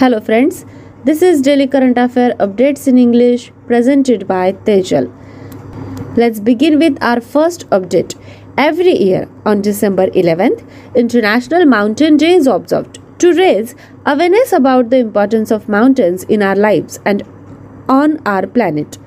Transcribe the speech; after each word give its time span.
Hello, 0.00 0.20
friends. 0.20 0.64
This 1.02 1.22
is 1.22 1.40
Daily 1.42 1.66
Current 1.66 1.98
Affair 1.98 2.32
Updates 2.34 2.86
in 2.86 2.98
English 2.98 3.50
presented 3.66 4.28
by 4.28 4.52
Tejal. 4.52 5.08
Let's 6.16 6.38
begin 6.38 6.78
with 6.78 7.02
our 7.02 7.20
first 7.20 7.68
update. 7.70 8.14
Every 8.56 8.92
year 8.96 9.28
on 9.44 9.60
December 9.60 10.06
11th, 10.10 10.62
International 10.94 11.64
Mountain 11.64 12.16
Day 12.16 12.34
is 12.34 12.46
observed 12.46 13.00
to 13.18 13.32
raise 13.32 13.74
awareness 14.06 14.52
about 14.52 14.90
the 14.90 14.98
importance 14.98 15.50
of 15.50 15.68
mountains 15.68 16.22
in 16.22 16.44
our 16.44 16.54
lives 16.54 17.00
and 17.04 17.24
on 17.88 18.20
our 18.24 18.46
planet. 18.46 18.98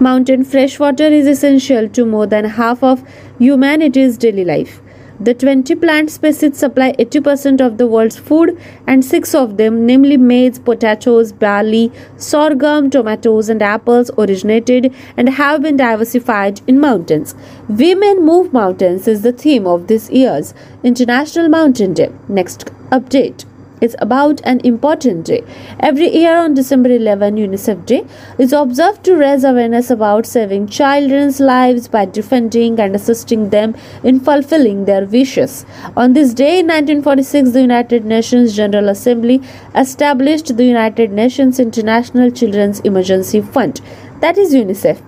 Mountain 0.00 0.44
freshwater 0.44 1.06
is 1.06 1.26
essential 1.26 1.88
to 1.88 2.04
more 2.04 2.26
than 2.26 2.44
half 2.44 2.82
of 2.82 3.02
humanity's 3.38 4.18
daily 4.18 4.44
life. 4.44 4.82
The 5.22 5.34
20 5.34 5.74
plant 5.74 6.10
species 6.10 6.56
supply 6.56 6.92
80% 6.92 7.60
of 7.60 7.76
the 7.76 7.86
world's 7.86 8.16
food, 8.16 8.58
and 8.86 9.04
six 9.04 9.34
of 9.34 9.58
them, 9.58 9.84
namely 9.84 10.16
maize, 10.16 10.58
potatoes, 10.58 11.30
barley, 11.30 11.92
sorghum, 12.16 12.88
tomatoes, 12.88 13.50
and 13.50 13.60
apples, 13.60 14.10
originated 14.16 14.94
and 15.18 15.28
have 15.28 15.60
been 15.60 15.76
diversified 15.76 16.62
in 16.66 16.80
mountains. 16.80 17.34
Women 17.68 18.24
Move 18.24 18.54
Mountains 18.54 19.06
is 19.06 19.20
the 19.20 19.32
theme 19.32 19.66
of 19.66 19.88
this 19.88 20.08
year's 20.10 20.54
International 20.82 21.50
Mountain 21.50 21.92
Day. 21.92 22.10
Next 22.26 22.66
update 22.90 23.44
is 23.80 23.96
about 23.98 24.40
an 24.44 24.60
important 24.64 25.26
day. 25.26 25.42
Every 25.80 26.08
year 26.14 26.36
on 26.36 26.54
December 26.54 26.90
11, 26.90 27.36
UNICEF 27.36 27.86
Day 27.86 28.04
is 28.38 28.52
observed 28.52 29.04
to 29.04 29.16
raise 29.16 29.44
awareness 29.44 29.90
about 29.90 30.26
saving 30.26 30.68
children's 30.68 31.40
lives 31.40 31.88
by 31.88 32.04
defending 32.04 32.78
and 32.78 32.94
assisting 32.94 33.50
them 33.50 33.74
in 34.04 34.20
fulfilling 34.20 34.84
their 34.84 35.04
wishes. 35.06 35.64
On 35.96 36.12
this 36.12 36.34
day 36.34 36.60
in 36.60 36.66
1946, 36.66 37.50
the 37.50 37.62
United 37.62 38.04
Nations 38.04 38.54
General 38.54 38.88
Assembly 38.88 39.40
established 39.74 40.56
the 40.56 40.64
United 40.64 41.10
Nations 41.10 41.58
International 41.58 42.30
Children's 42.30 42.80
Emergency 42.80 43.40
Fund, 43.40 43.80
that 44.20 44.36
is 44.36 44.54
UNICEF. 44.54 45.02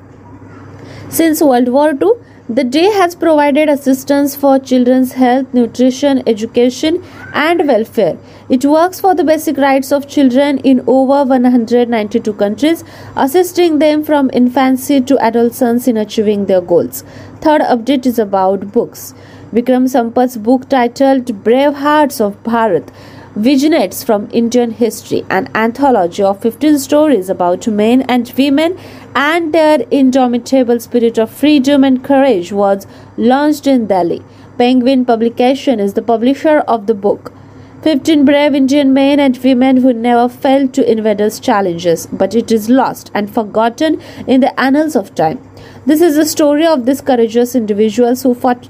Since 1.10 1.42
World 1.42 1.68
War 1.68 1.90
II, 1.90 2.12
the 2.56 2.64
day 2.64 2.90
has 2.92 3.14
provided 3.14 3.70
assistance 3.70 4.36
for 4.36 4.58
children's 4.58 5.12
health, 5.12 5.54
nutrition, 5.54 6.22
education, 6.26 7.02
and 7.32 7.66
welfare. 7.66 8.18
It 8.50 8.66
works 8.66 9.00
for 9.00 9.14
the 9.14 9.24
basic 9.24 9.56
rights 9.56 9.90
of 9.90 10.06
children 10.06 10.58
in 10.58 10.80
over 10.80 11.24
192 11.24 12.34
countries, 12.34 12.84
assisting 13.16 13.78
them 13.78 14.04
from 14.04 14.28
infancy 14.34 15.00
to 15.00 15.18
adolescence 15.18 15.88
in 15.88 15.96
achieving 15.96 16.44
their 16.44 16.60
goals. 16.60 17.04
Third 17.40 17.62
update 17.62 18.04
is 18.04 18.18
about 18.18 18.70
books. 18.70 19.14
Vikram 19.54 19.88
Sampat's 19.88 20.36
book 20.36 20.68
titled 20.68 21.42
Brave 21.42 21.72
Hearts 21.72 22.20
of 22.20 22.42
Bharat 22.42 22.92
Vignettes 23.34 24.04
from 24.04 24.28
Indian 24.30 24.72
History, 24.72 25.24
an 25.30 25.48
anthology 25.54 26.22
of 26.22 26.42
15 26.42 26.78
stories 26.78 27.30
about 27.30 27.66
men 27.66 28.02
and 28.02 28.30
women 28.36 28.78
and 29.14 29.54
their 29.54 29.80
indomitable 29.90 30.78
spirit 30.78 31.16
of 31.16 31.30
freedom 31.30 31.82
and 31.82 32.04
courage, 32.04 32.52
was 32.52 32.86
launched 33.16 33.66
in 33.66 33.86
Delhi. 33.86 34.22
Penguin 34.58 35.06
Publication 35.06 35.80
is 35.80 35.94
the 35.94 36.02
publisher 36.02 36.58
of 36.68 36.86
the 36.86 36.92
book. 36.92 37.32
15 37.80 38.26
brave 38.26 38.54
Indian 38.54 38.92
men 38.92 39.18
and 39.18 39.38
women 39.38 39.78
who 39.78 39.94
never 39.94 40.28
fell 40.28 40.68
to 40.68 40.88
invaders' 40.88 41.40
challenges, 41.40 42.06
but 42.08 42.34
it 42.34 42.52
is 42.52 42.68
lost 42.68 43.10
and 43.14 43.32
forgotten 43.32 43.98
in 44.26 44.42
the 44.42 44.60
annals 44.60 44.94
of 44.94 45.14
time. 45.14 45.40
This 45.86 46.02
is 46.02 46.16
the 46.16 46.26
story 46.26 46.66
of 46.66 46.84
these 46.84 47.00
courageous 47.00 47.54
individuals 47.54 48.22
who 48.24 48.34
fought 48.34 48.68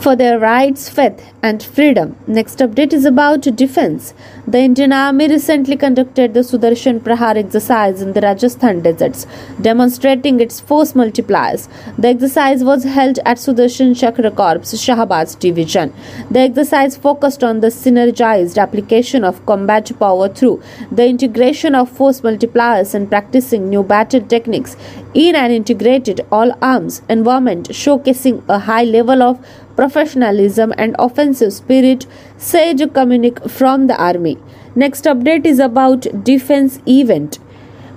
for 0.00 0.16
their 0.16 0.38
rights, 0.38 0.88
faith, 0.88 1.22
and 1.42 1.62
freedom. 1.62 2.16
Next 2.26 2.58
update 2.58 2.92
is 2.92 3.04
about 3.04 3.42
defense. 3.56 4.12
The 4.46 4.58
Indian 4.58 4.92
Army 4.92 5.28
recently 5.28 5.76
conducted 5.76 6.34
the 6.34 6.40
Sudarshan 6.40 7.00
Prahar 7.00 7.36
exercise 7.36 8.02
in 8.02 8.12
the 8.12 8.20
Rajasthan 8.20 8.82
deserts, 8.82 9.26
demonstrating 9.60 10.40
its 10.40 10.60
force 10.60 10.92
multipliers. 10.92 11.68
The 11.96 12.08
exercise 12.08 12.64
was 12.64 12.84
held 12.84 13.18
at 13.24 13.38
Sudarshan 13.38 13.98
Chakra 13.98 14.30
Corps, 14.30 14.58
Shahabad 14.58 15.38
Division. 15.38 15.92
The 16.30 16.40
exercise 16.40 16.96
focused 16.96 17.42
on 17.42 17.60
the 17.60 17.68
synergized 17.68 18.60
application 18.60 19.24
of 19.24 19.44
combat 19.46 19.90
power 19.98 20.28
through 20.28 20.62
the 20.92 21.06
integration 21.06 21.74
of 21.74 21.90
force 21.90 22.20
multipliers 22.20 22.94
and 22.94 23.08
practicing 23.08 23.68
new 23.68 23.82
battle 23.82 24.20
techniques 24.20 24.76
in 25.14 25.34
an 25.34 25.50
integrated 25.50 26.20
all 26.30 26.52
arms 26.62 27.02
environment, 27.08 27.68
showcasing 27.70 28.42
a 28.48 28.58
high 28.58 28.84
level 28.84 29.22
of 29.22 29.44
professionalism 29.76 30.74
and 30.76 30.94
offensive 30.98 31.29
spirit, 31.34 32.06
said 32.36 32.78
Communic 32.78 33.50
from 33.50 33.86
the 33.86 33.96
army. 33.96 34.38
Next 34.74 35.04
update 35.04 35.46
is 35.46 35.58
about 35.58 36.24
defense 36.24 36.80
event. 36.86 37.38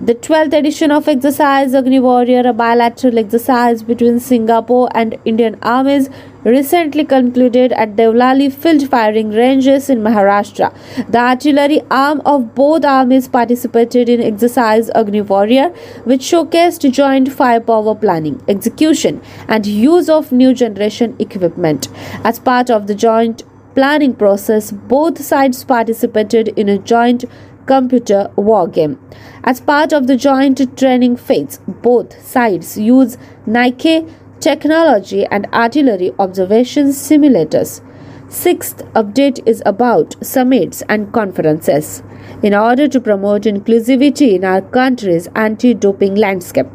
The 0.06 0.16
12th 0.16 0.52
edition 0.52 0.92
of 0.92 1.08
Exercise 1.08 1.74
Agni 1.74 1.98
Warrior, 1.98 2.42
a 2.46 2.52
bilateral 2.52 3.18
exercise 3.18 3.84
between 3.84 4.20
Singapore 4.20 4.90
and 4.94 5.18
Indian 5.24 5.58
armies, 5.62 6.10
recently 6.44 7.06
concluded 7.06 7.72
at 7.72 7.96
Devlali 7.96 8.52
field 8.52 8.90
firing 8.90 9.30
ranges 9.30 9.90
in 9.90 10.00
Maharashtra. 10.00 10.74
The 11.10 11.20
artillery 11.20 11.82
arm 11.90 12.22
of 12.26 12.54
both 12.54 12.84
armies 12.84 13.30
participated 13.30 14.10
in 14.10 14.20
Exercise 14.22 14.90
Agni 14.90 15.22
Warrior, 15.22 15.70
which 16.04 16.20
showcased 16.24 16.92
joint 16.92 17.32
firepower 17.32 17.96
planning, 17.96 18.44
execution, 18.50 19.22
and 19.48 19.66
use 19.66 20.10
of 20.10 20.34
new 20.34 20.54
generation 20.54 21.16
equipment. 21.18 21.88
As 22.26 22.40
part 22.40 22.70
of 22.70 22.88
the 22.88 22.96
joint 22.96 23.44
planning 23.74 24.14
process, 24.14 24.72
both 24.72 25.20
sides 25.20 25.64
participated 25.64 26.50
in 26.50 26.68
a 26.70 26.78
joint 26.78 27.24
computer 27.66 28.32
war 28.36 28.68
game. 28.68 29.00
As 29.44 29.62
part 29.62 29.94
of 29.94 30.08
the 30.08 30.16
joint 30.16 30.78
training 30.78 31.18
phase, 31.18 31.60
both 31.68 32.20
sides 32.26 32.78
use 32.78 33.18
Nike 33.46 34.06
technology 34.40 35.26
and 35.26 35.48
artillery 35.54 36.12
observation 36.20 36.88
simulators. 36.88 37.82
Sixth 38.30 38.84
update 38.94 39.46
is 39.46 39.62
about 39.66 40.16
summits 40.26 40.82
and 40.90 41.14
conferences. 41.14 42.02
In 42.42 42.56
order 42.56 42.88
to 42.88 43.00
promote 43.00 43.44
inclusivity 43.44 44.34
in 44.34 44.44
our 44.44 44.62
country's 44.62 45.28
anti 45.36 45.74
doping 45.76 46.16
landscape, 46.16 46.66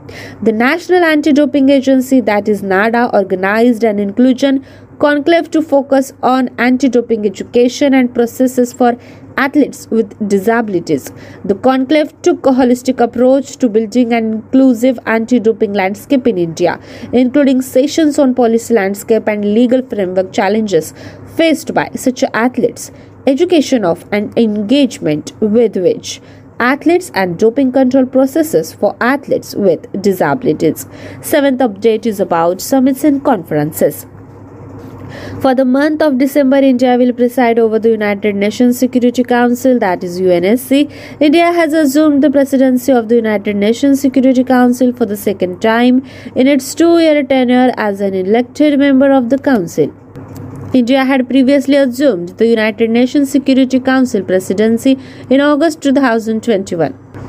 the 0.41 0.53
National 0.53 1.03
Anti 1.03 1.32
Doping 1.32 1.69
Agency, 1.69 2.21
that 2.21 2.48
is 2.48 2.62
NADA, 2.62 3.10
organized 3.12 3.82
an 3.82 3.98
inclusion 3.98 4.65
conclave 4.98 5.50
to 5.53 5.62
focus 5.62 6.12
on 6.22 6.48
anti 6.59 6.88
doping 6.88 7.25
education 7.25 7.94
and 7.94 8.12
processes 8.14 8.72
for 8.72 8.97
athletes 9.36 9.86
with 9.91 10.28
disabilities. 10.28 11.12
The 11.44 11.54
conclave 11.54 12.10
took 12.22 12.47
a 12.47 12.50
holistic 12.50 13.00
approach 13.00 13.56
to 13.59 13.69
building 13.69 14.12
an 14.12 14.32
inclusive 14.32 14.98
anti 15.06 15.38
doping 15.38 15.72
landscape 15.72 16.26
in 16.26 16.38
India, 16.38 16.81
including 17.12 17.62
sessions 17.62 18.19
on 18.19 18.34
policy 18.34 18.75
landscape 18.75 19.28
and 19.28 19.54
legal 19.54 19.82
framework 19.82 20.32
challenges 20.32 20.92
faced 21.36 21.72
by 21.72 21.91
such 21.94 22.25
athletes, 22.34 22.91
education 23.26 23.84
of 23.84 24.04
and 24.10 24.36
engagement 24.36 25.32
with 25.41 25.76
which 25.76 26.20
athletes 26.60 27.12
and 27.15 27.38
doping 27.38 27.70
control 27.70 28.04
processes 28.04 28.72
for 28.72 28.97
athletes 29.00 29.54
with 29.54 29.91
disabilities. 30.03 30.88
Seventh 31.20 31.60
update 31.60 32.04
is 32.04 32.19
about 32.19 32.60
summits 32.60 33.04
and 33.04 33.25
conferences. 33.25 34.06
For 35.41 35.54
the 35.54 35.64
month 35.64 36.02
of 36.02 36.19
December, 36.19 36.56
India 36.56 36.96
will 36.96 37.12
preside 37.12 37.58
over 37.58 37.78
the 37.78 37.91
United 37.91 38.34
Nations 38.34 38.78
Security 38.78 39.22
Council, 39.22 39.78
that 39.78 40.02
is 40.02 40.20
UNSC. 40.20 40.91
India 41.20 41.52
has 41.52 41.72
assumed 41.72 42.22
the 42.22 42.30
presidency 42.30 42.92
of 42.92 43.08
the 43.08 43.16
United 43.16 43.56
Nations 43.56 44.00
Security 44.00 44.44
Council 44.44 44.92
for 44.92 45.06
the 45.06 45.16
second 45.16 45.60
time 45.62 46.04
in 46.34 46.47
its 46.47 46.74
two 46.74 46.98
year 46.98 47.22
tenure 47.22 47.72
as 47.76 48.00
an 48.00 48.14
elected 48.14 48.78
member 48.78 49.10
of 49.12 49.30
the 49.30 49.38
Council. 49.38 49.92
India 50.74 51.04
had 51.04 51.28
previously 51.28 51.76
assumed 51.76 52.30
the 52.36 52.47
United 52.47 52.91
Nations 52.91 53.30
Security 53.30 53.80
Council 53.80 54.22
presidency 54.22 54.98
in 55.30 55.41
August 55.41 55.80
2021. 55.82 57.28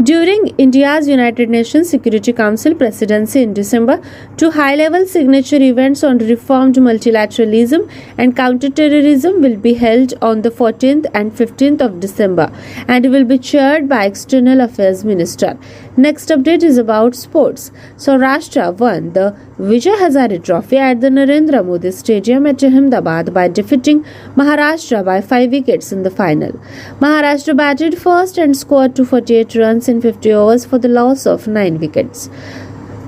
During 0.00 0.54
India's 0.58 1.08
United 1.08 1.50
Nations 1.50 1.90
Security 1.90 2.32
Council 2.32 2.72
presidency 2.72 3.42
in 3.42 3.52
December, 3.52 4.00
two 4.36 4.52
high 4.52 4.76
level 4.76 5.04
signature 5.04 5.60
events 5.60 6.04
on 6.04 6.18
reformed 6.18 6.76
multilateralism 6.76 7.90
and 8.16 8.36
counterterrorism 8.36 9.42
will 9.42 9.56
be 9.56 9.74
held 9.74 10.14
on 10.22 10.42
the 10.42 10.50
14th 10.50 11.06
and 11.14 11.32
15th 11.32 11.80
of 11.80 11.98
December 11.98 12.48
and 12.86 13.10
will 13.10 13.24
be 13.24 13.38
chaired 13.38 13.88
by 13.88 14.04
External 14.04 14.60
Affairs 14.60 15.04
Minister. 15.04 15.58
Next 16.02 16.28
update 16.28 16.62
is 16.62 16.78
about 16.78 17.16
sports. 17.16 17.72
So, 17.96 18.16
Saurashtra 18.16 18.66
won 18.78 19.14
the 19.14 19.36
Vijay 19.58 19.96
Hazare 19.96 20.40
Trophy 20.40 20.76
at 20.76 21.00
the 21.00 21.08
Narendra 21.08 21.66
Modi 21.66 21.90
Stadium 21.90 22.46
at 22.46 22.62
Ahmedabad 22.62 23.34
by 23.34 23.48
defeating 23.48 24.04
Maharashtra 24.36 25.04
by 25.04 25.20
5 25.20 25.50
wickets 25.50 25.90
in 25.90 26.04
the 26.04 26.10
final. 26.12 26.52
Maharashtra 27.00 27.56
batted 27.56 27.98
first 27.98 28.38
and 28.38 28.56
scored 28.56 28.94
248 28.94 29.56
runs 29.56 29.88
in 29.88 30.00
50 30.00 30.32
overs 30.32 30.64
for 30.64 30.78
the 30.78 30.86
loss 30.86 31.26
of 31.26 31.48
9 31.48 31.80
wickets. 31.80 32.30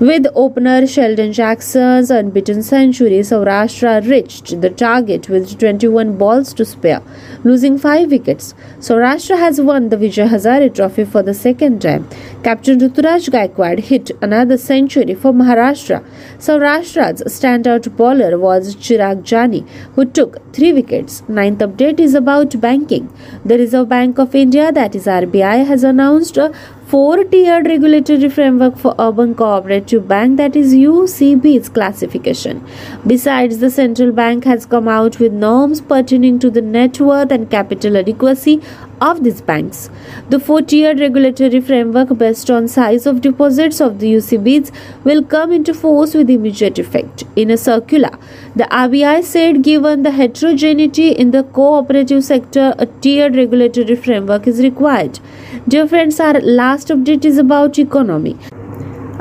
With 0.01 0.25
opener 0.33 0.87
Sheldon 0.87 1.31
Jackson's 1.31 2.09
unbeaten 2.09 2.63
century, 2.63 3.19
Saurashtra 3.19 4.09
reached 4.09 4.59
the 4.59 4.71
target 4.71 5.29
with 5.29 5.59
21 5.59 6.17
balls 6.17 6.55
to 6.55 6.65
spare, 6.65 7.03
losing 7.43 7.77
5 7.77 8.09
wickets. 8.09 8.55
Saurashtra 8.79 9.37
has 9.37 9.61
won 9.61 9.89
the 9.89 9.97
Vijay 9.97 10.27
Hazare 10.27 10.73
Trophy 10.73 11.05
for 11.05 11.21
the 11.21 11.35
second 11.35 11.83
time. 11.83 12.09
Captain 12.43 12.79
Ruturaj 12.79 13.29
Gaikwad 13.29 13.77
hit 13.77 14.09
another 14.23 14.57
century 14.57 15.13
for 15.13 15.33
Maharashtra. 15.33 16.03
Saurashtra's 16.39 17.21
standout 17.35 17.95
bowler 17.95 18.39
was 18.39 18.75
Chirag 18.77 19.29
Jani, 19.29 19.63
who 19.93 20.05
took 20.05 20.41
3 20.53 20.73
wickets. 20.73 21.21
Ninth 21.29 21.59
update 21.59 21.99
is 21.99 22.15
about 22.15 22.59
banking. 22.59 23.07
The 23.45 23.59
Reserve 23.59 23.89
Bank 23.89 24.17
of 24.17 24.33
India, 24.33 24.71
that 24.71 24.95
is 24.95 25.05
RBI, 25.05 25.63
has 25.67 25.83
announced 25.83 26.37
a 26.37 26.51
four 26.91 27.23
tiered 27.23 27.67
regulatory 27.67 28.29
framework 28.37 28.77
for 28.77 28.93
urban 28.99 29.33
cooperative 29.33 30.07
bank 30.09 30.35
that 30.35 30.57
is 30.57 30.73
UCB's 30.73 31.69
classification. 31.69 32.61
Besides, 33.07 33.59
the 33.59 33.69
central 33.69 34.11
bank 34.11 34.43
has 34.43 34.65
come 34.65 34.89
out 34.89 35.17
with 35.17 35.31
norms 35.31 35.79
pertaining 35.79 36.37
to 36.39 36.49
the 36.49 36.61
net 36.61 36.99
worth 36.99 37.31
and 37.31 37.49
capital 37.49 37.95
adequacy 37.95 38.61
of 39.01 39.23
these 39.23 39.41
banks. 39.41 39.89
The 40.29 40.39
four 40.39 40.61
tiered 40.61 40.99
regulatory 40.99 41.59
framework 41.59 42.17
based 42.17 42.51
on 42.51 42.67
size 42.67 43.05
of 43.05 43.21
deposits 43.21 43.81
of 43.81 43.99
the 43.99 44.13
UCBs 44.13 44.71
will 45.03 45.23
come 45.23 45.51
into 45.51 45.73
force 45.73 46.13
with 46.13 46.29
immediate 46.29 46.79
effect. 46.79 47.23
In 47.35 47.51
a 47.51 47.57
circular, 47.57 48.11
the 48.55 48.65
RBI 48.65 49.23
said 49.23 49.63
given 49.63 50.03
the 50.03 50.11
heterogeneity 50.11 51.09
in 51.09 51.31
the 51.31 51.43
cooperative 51.43 52.23
sector, 52.23 52.73
a 52.77 52.85
tiered 52.85 53.35
regulatory 53.35 53.95
framework 53.95 54.47
is 54.47 54.59
required. 54.59 55.19
Dear 55.67 55.87
friends, 55.87 56.19
our 56.19 56.39
last 56.41 56.89
update 56.89 57.25
is 57.25 57.37
about 57.37 57.79
economy. 57.79 58.37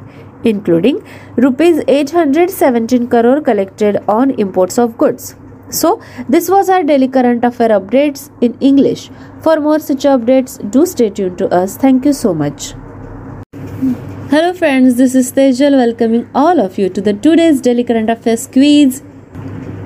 including 0.45 1.03
rupees 1.37 1.83
817 1.87 3.09
crore 3.09 3.41
collected 3.41 4.03
on 4.09 4.31
imports 4.33 4.79
of 4.79 4.99
goods 4.99 5.37
so, 5.71 6.01
this 6.29 6.49
was 6.49 6.71
our 6.71 6.83
daily 6.83 7.09
current 7.09 7.45
affair 7.45 7.69
updates 7.69 8.31
in 8.41 8.57
English. 8.61 9.11
For 9.43 9.61
more 9.61 9.79
such 9.79 10.05
updates, 10.05 10.59
do 10.71 10.87
stay 10.87 11.11
tuned 11.11 11.39
to 11.39 11.49
us. 11.49 11.77
Thank 11.77 12.05
you 12.05 12.13
so 12.13 12.33
much. 12.33 12.73
Hello, 14.31 14.53
friends, 14.55 14.97
this 14.97 15.15
is 15.15 15.33
Tejal 15.33 15.73
welcoming 15.73 16.29
all 16.35 16.61
of 16.61 16.79
you 16.79 16.89
to 16.89 17.01
the 17.01 17.13
today's 17.13 17.61
daily 17.61 17.85
current 17.85 18.11
affairs 18.11 18.47
quiz 18.47 19.03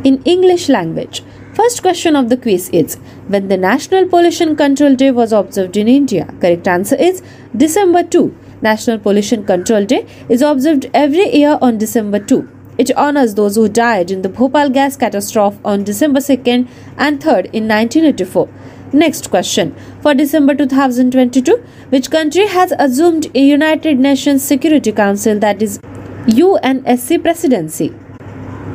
in 0.05 0.23
English 0.25 0.69
language. 0.69 1.23
First 1.55 1.82
question 1.82 2.17
of 2.17 2.29
the 2.29 2.37
quiz 2.37 2.69
is 2.70 2.96
When 3.29 3.49
the 3.49 3.56
National 3.56 4.08
Pollution 4.08 4.56
Control 4.56 4.94
Day 4.94 5.11
was 5.11 5.32
observed 5.32 5.76
in 5.76 5.88
India? 5.88 6.32
Correct 6.40 6.67
answer 6.67 6.96
is 6.96 7.23
December 7.56 8.02
2. 8.05 8.34
National 8.62 8.99
Pollution 8.99 9.44
Control 9.44 9.84
Day 9.84 10.06
is 10.29 10.43
observed 10.43 10.88
every 10.94 11.34
year 11.37 11.58
on 11.61 11.79
December 11.79 12.20
2. 12.20 12.62
It 12.79 12.91
honors 12.97 13.35
those 13.35 13.57
who 13.57 13.69
died 13.69 14.11
in 14.11 14.23
the 14.23 14.29
Bhopal 14.29 14.71
gas 14.71 14.97
catastrophe 14.97 15.59
on 15.65 15.85
December 15.85 16.21
2nd 16.21 16.69
and 16.97 17.21
3rd 17.21 17.51
in 17.53 17.69
1984. 17.69 18.49
Next 18.93 19.31
question. 19.31 19.75
For 20.03 20.15
December 20.15 20.55
2022, 20.55 21.57
which 21.91 22.11
country 22.11 22.47
has 22.47 22.73
assumed 22.79 23.35
a 23.35 23.41
United 23.41 23.99
Nations 23.99 24.43
Security 24.43 24.93
Council 24.93 25.39
that 25.39 25.63
is 25.63 25.79
UNSC 26.27 27.23
presidency? 27.23 27.95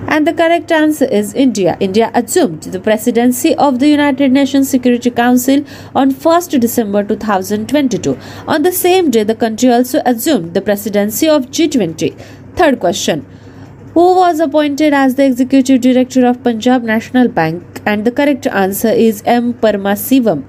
And 0.10 0.26
the 0.26 0.34
correct 0.34 0.72
answer 0.72 1.06
is 1.06 1.34
India. 1.34 1.78
India 1.80 2.12
assumed 2.14 2.64
the 2.64 2.80
presidency 2.80 3.54
of 3.56 3.80
the 3.80 3.90
United 3.90 4.32
Nations 4.32 4.70
Security 4.70 5.12
Council 5.12 5.64
on 5.94 6.12
1st 6.12 6.60
December 6.62 7.04
2022. 7.04 8.18
On 8.48 8.64
the 8.64 8.72
same 8.72 9.12
day, 9.12 9.24
the 9.24 9.36
country 9.36 9.70
also 9.70 10.02
assumed 10.06 10.54
the 10.54 10.62
presidency 10.62 11.28
of 11.28 11.48
G20. 11.48 12.20
Third 12.56 12.80
question 12.80 13.26
who 13.98 14.16
was 14.16 14.40
appointed 14.40 14.94
as 14.94 15.16
the 15.16 15.26
executive 15.26 15.82
director 15.82 16.24
of 16.28 16.44
Punjab 16.44 16.84
National 16.84 17.28
Bank 17.28 17.82
and 17.84 18.06
the 18.06 18.12
correct 18.12 18.46
answer 18.46 18.90
is 18.90 19.24
M 19.26 19.56
Paramasivam. 19.56 20.44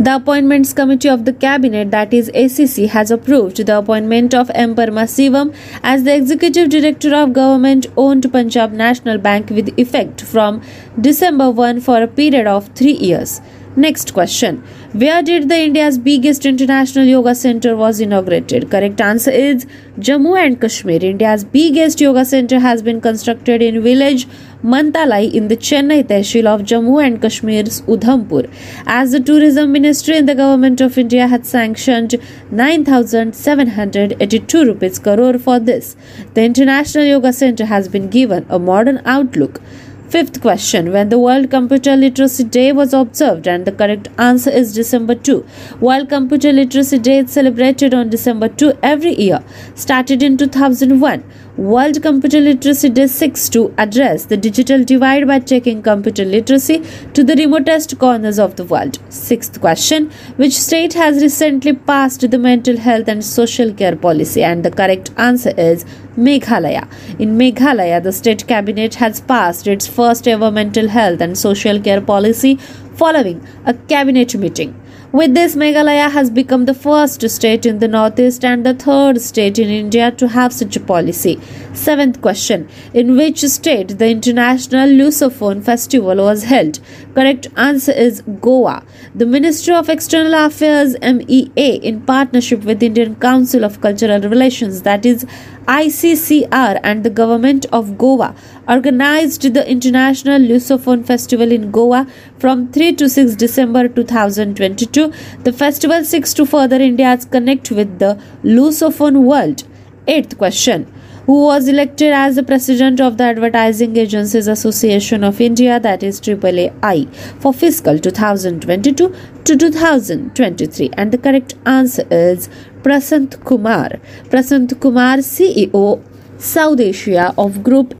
The 0.00 0.16
Appointments 0.16 0.72
Committee 0.72 1.08
of 1.08 1.24
the 1.24 1.32
Cabinet, 1.32 1.92
that 1.92 2.12
is 2.12 2.30
ACC, 2.30 2.88
has 2.90 3.12
approved 3.12 3.64
the 3.64 3.78
appointment 3.78 4.34
of 4.34 4.50
M. 4.56 4.74
Paramasivam 4.74 5.54
as 5.84 6.02
the 6.02 6.16
Executive 6.16 6.68
Director 6.68 7.14
of 7.14 7.32
Government 7.32 7.86
owned 7.96 8.32
Punjab 8.32 8.72
National 8.72 9.18
Bank 9.18 9.50
with 9.50 9.72
effect 9.78 10.22
from 10.22 10.60
December 11.00 11.48
1 11.48 11.80
for 11.82 12.02
a 12.02 12.08
period 12.08 12.48
of 12.48 12.70
three 12.74 12.94
years. 12.94 13.40
Next 13.80 14.12
question. 14.12 14.62
Where 14.92 15.22
did 15.22 15.48
the 15.48 15.58
India's 15.58 15.96
biggest 15.96 16.44
international 16.44 17.06
yoga 17.06 17.34
center 17.34 17.74
was 17.74 17.98
inaugurated? 17.98 18.70
Correct 18.70 19.00
answer 19.00 19.30
is 19.30 19.64
Jammu 19.98 20.38
and 20.38 20.60
Kashmir. 20.60 21.02
India's 21.02 21.44
biggest 21.44 21.98
yoga 21.98 22.26
center 22.26 22.58
has 22.58 22.82
been 22.82 23.00
constructed 23.00 23.62
in 23.62 23.82
village 23.82 24.26
Mantalai 24.62 25.32
in 25.32 25.48
the 25.48 25.56
Chennai 25.56 26.02
Tehsil 26.10 26.44
of 26.44 26.60
Jammu 26.72 27.02
and 27.02 27.22
Kashmir's 27.22 27.80
Udhampur. 27.94 28.50
As 28.84 29.12
the 29.12 29.20
tourism 29.20 29.72
ministry 29.72 30.18
in 30.18 30.26
the 30.26 30.34
government 30.34 30.82
of 30.82 30.98
India 30.98 31.26
had 31.26 31.46
sanctioned 31.46 32.16
9782 32.50 34.64
rupees 34.66 34.98
crore 34.98 35.38
for 35.38 35.58
this. 35.58 35.96
The 36.34 36.44
International 36.44 37.06
Yoga 37.06 37.32
Center 37.32 37.64
has 37.64 37.88
been 37.88 38.10
given 38.10 38.44
a 38.50 38.58
modern 38.58 39.00
outlook. 39.06 39.62
Fifth 40.10 40.40
question 40.42 40.90
When 40.90 41.08
the 41.08 41.20
World 41.20 41.50
Computer 41.50 41.94
Literacy 41.94 42.42
Day 42.42 42.72
was 42.72 42.92
observed, 42.92 43.46
and 43.46 43.64
the 43.64 43.70
correct 43.70 44.08
answer 44.18 44.50
is 44.50 44.74
December 44.74 45.14
2. 45.14 45.46
World 45.80 46.08
Computer 46.08 46.52
Literacy 46.52 46.98
Day 46.98 47.18
is 47.18 47.30
celebrated 47.30 47.94
on 47.94 48.10
December 48.10 48.48
2 48.48 48.72
every 48.82 49.14
year, 49.14 49.40
started 49.76 50.20
in 50.20 50.36
2001. 50.36 51.22
World 51.56 52.00
Computer 52.00 52.40
Literacy 52.40 52.90
Day 52.90 53.08
seeks 53.08 53.48
to 53.48 53.74
address 53.76 54.26
the 54.26 54.36
digital 54.36 54.84
divide 54.84 55.26
by 55.26 55.40
taking 55.40 55.82
computer 55.82 56.24
literacy 56.24 56.84
to 57.12 57.24
the 57.24 57.34
remotest 57.34 57.98
corners 57.98 58.38
of 58.38 58.54
the 58.54 58.64
world. 58.64 59.00
Sixth 59.08 59.60
question 59.60 60.12
Which 60.36 60.52
state 60.52 60.94
has 60.94 61.20
recently 61.20 61.72
passed 61.72 62.30
the 62.30 62.38
mental 62.38 62.76
health 62.76 63.08
and 63.08 63.24
social 63.24 63.74
care 63.74 63.96
policy? 63.96 64.44
And 64.44 64.64
the 64.64 64.70
correct 64.70 65.10
answer 65.16 65.52
is 65.58 65.84
Meghalaya. 66.16 66.88
In 67.18 67.36
Meghalaya, 67.36 68.00
the 68.00 68.12
state 68.12 68.46
cabinet 68.46 68.94
has 68.94 69.20
passed 69.20 69.66
its 69.66 69.88
first 69.88 70.28
ever 70.28 70.52
mental 70.52 70.86
health 70.86 71.20
and 71.20 71.36
social 71.36 71.80
care 71.80 72.00
policy 72.00 72.60
following 72.94 73.44
a 73.66 73.74
cabinet 73.74 74.36
meeting. 74.36 74.80
With 75.12 75.34
this, 75.34 75.56
Meghalaya 75.56 76.08
has 76.08 76.30
become 76.30 76.66
the 76.66 76.74
first 76.74 77.28
state 77.28 77.66
in 77.66 77.80
the 77.80 77.88
northeast 77.88 78.44
and 78.44 78.64
the 78.64 78.74
third 78.74 79.20
state 79.20 79.58
in 79.58 79.68
India 79.68 80.12
to 80.12 80.28
have 80.28 80.52
such 80.52 80.76
a 80.76 80.80
policy. 80.80 81.40
Seventh 81.72 82.22
question 82.22 82.68
In 82.94 83.16
which 83.16 83.40
state 83.40 83.98
the 83.98 84.08
International 84.08 84.88
Lusophone 84.88 85.64
Festival 85.64 86.18
was 86.18 86.44
held? 86.44 86.78
Correct 87.12 87.48
answer 87.56 87.90
is 87.90 88.22
Goa. 88.40 88.84
The 89.12 89.26
Ministry 89.26 89.74
of 89.74 89.88
External 89.88 90.34
Affairs 90.46 90.94
MEA, 91.02 91.80
in 91.82 92.02
partnership 92.02 92.62
with 92.62 92.80
Indian 92.80 93.16
Council 93.16 93.64
of 93.64 93.80
Cultural 93.80 94.20
Relations, 94.20 94.82
that 94.82 95.04
is 95.04 95.26
ICCR, 95.66 96.80
and 96.82 97.04
the 97.04 97.10
Government 97.10 97.66
of 97.72 97.96
Goa, 97.98 98.34
organized 98.68 99.42
the 99.54 99.68
International 99.68 100.40
Lusophone 100.40 101.04
Festival 101.04 101.52
in 101.52 101.70
Goa 101.70 102.06
from 102.38 102.72
3 102.72 102.94
to 102.96 103.08
6 103.08 103.34
December 103.36 103.88
2022. 103.88 105.12
The 105.44 105.52
festival 105.52 106.04
seeks 106.04 106.34
to 106.34 106.46
further 106.46 106.76
India's 106.76 107.24
connect 107.24 107.70
with 107.70 107.98
the 107.98 108.20
Lusophone 108.42 109.22
world. 109.22 109.64
Eighth 110.06 110.38
question 110.38 110.92
who 111.30 111.42
was 111.44 111.68
elected 111.68 112.12
as 112.12 112.34
the 112.34 112.42
president 112.42 113.00
of 113.00 113.16
the 113.16 113.22
Advertising 113.22 113.96
Agencies 113.96 114.48
Association 114.48 115.22
of 115.22 115.40
India, 115.40 115.78
that 115.78 116.02
is 116.02 116.20
AAAI, 116.20 117.14
for 117.40 117.52
fiscal 117.54 118.00
2022 118.00 119.14
to 119.44 119.56
2023. 119.56 120.90
And 120.94 121.12
the 121.12 121.18
correct 121.18 121.54
answer 121.66 122.04
is 122.10 122.48
Prasant 122.82 123.44
Kumar. 123.44 123.90
Prasant 124.28 124.80
Kumar, 124.80 125.18
CEO, 125.18 126.02
South 126.36 126.80
Asia 126.80 127.32
of 127.38 127.62
Group 127.62 127.94